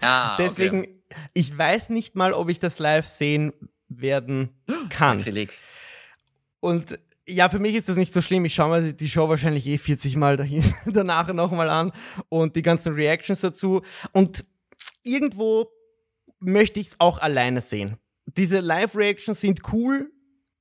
[0.00, 0.86] Ah, Deswegen,
[1.34, 3.52] ich weiß nicht mal, ob ich das live sehen
[3.88, 4.50] werden
[4.90, 5.18] kann.
[5.18, 5.52] Sakrileg.
[6.60, 8.44] Und ja, für mich ist das nicht so schlimm.
[8.44, 11.92] Ich schaue mir die Show wahrscheinlich eh 40 Mal dahin, danach nochmal an
[12.28, 13.82] und die ganzen Reactions dazu.
[14.12, 14.44] Und
[15.02, 15.68] irgendwo
[16.38, 17.96] möchte ich es auch alleine sehen.
[18.36, 20.12] Diese Live-Reactions sind cool,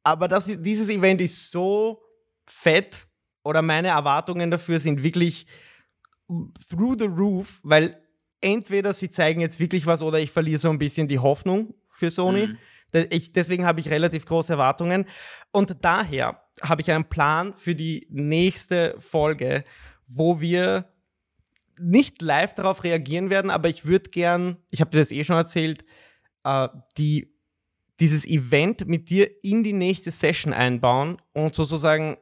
[0.03, 2.01] aber das dieses Event ist so
[2.45, 3.07] fett
[3.43, 5.45] oder meine Erwartungen dafür sind wirklich
[6.67, 8.01] through the roof, weil
[8.41, 12.11] entweder sie zeigen jetzt wirklich was oder ich verliere so ein bisschen die Hoffnung für
[12.11, 12.47] Sony.
[12.47, 12.57] Mhm.
[13.09, 15.05] Ich, deswegen habe ich relativ große Erwartungen.
[15.51, 19.63] Und daher habe ich einen Plan für die nächste Folge,
[20.07, 20.89] wo wir
[21.77, 25.35] nicht live darauf reagieren werden, aber ich würde gern, ich habe dir das eh schon
[25.35, 25.83] erzählt,
[26.43, 27.34] äh, die,
[27.99, 32.17] dieses Event mit dir in die nächste Session einbauen und sozusagen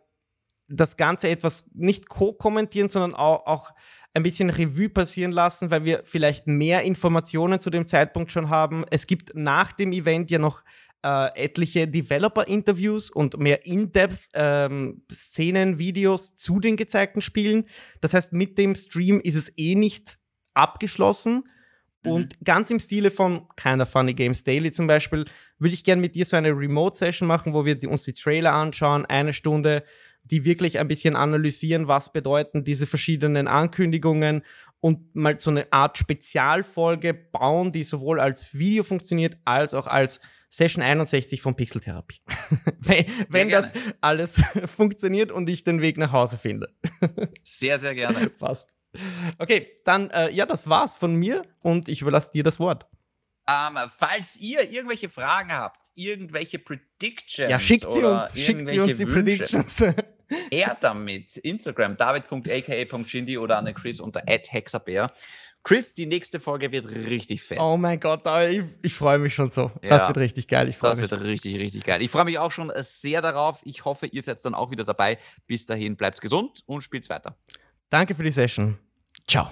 [0.68, 3.72] das Ganze etwas nicht co-kommentieren, sondern auch, auch
[4.14, 8.86] ein bisschen Revue passieren lassen, weil wir vielleicht mehr Informationen zu dem Zeitpunkt schon haben.
[8.92, 10.64] Es gibt nach dem Event ja noch
[11.04, 17.66] äh, etliche Developer-Interviews und mehr In-Depth ähm, zu den gezeigten Spielen.
[18.02, 20.18] Das heißt, mit dem Stream ist es eh nicht
[20.54, 21.44] abgeschlossen.
[22.12, 25.26] Und ganz im Stile von Kinda Funny Games Daily zum Beispiel,
[25.58, 28.54] würde ich gerne mit dir so eine Remote-Session machen, wo wir die, uns die Trailer
[28.54, 29.84] anschauen, eine Stunde,
[30.24, 34.44] die wirklich ein bisschen analysieren, was bedeuten diese verschiedenen Ankündigungen
[34.80, 40.20] und mal so eine Art Spezialfolge bauen, die sowohl als Video funktioniert, als auch als
[40.50, 42.20] Session 61 von Pixeltherapie.
[42.80, 44.36] wenn wenn das alles
[44.66, 46.70] funktioniert und ich den Weg nach Hause finde.
[47.42, 48.30] Sehr, sehr gerne.
[48.38, 48.76] Passt.
[49.38, 52.86] Okay, dann, äh, ja, das war's von mir und ich überlasse dir das Wort.
[53.48, 58.98] Ähm, falls ihr irgendwelche Fragen habt, irgendwelche Predictions, Ja, schickt sie uns, schickt sie uns
[58.98, 59.84] die irgendwelche Wünsche, Predictions.
[60.52, 61.38] her damit.
[61.38, 65.12] Instagram, david.aka.shindy oder an Chris unter hexabär.
[65.64, 67.58] Chris, die nächste Folge wird richtig fett.
[67.60, 69.72] oh mein Gott, ich, ich freue mich schon so.
[69.82, 69.98] Ja.
[69.98, 70.68] Das wird richtig geil.
[70.70, 71.10] Ich freue das mich.
[71.10, 72.02] wird richtig, richtig geil.
[72.02, 73.62] Ich freue mich auch schon sehr darauf.
[73.64, 75.18] Ich hoffe, ihr seid dann auch wieder dabei.
[75.48, 77.38] Bis dahin, bleibt gesund und spielt weiter.
[77.94, 78.80] Danke für die Session.
[79.28, 79.52] Ciao.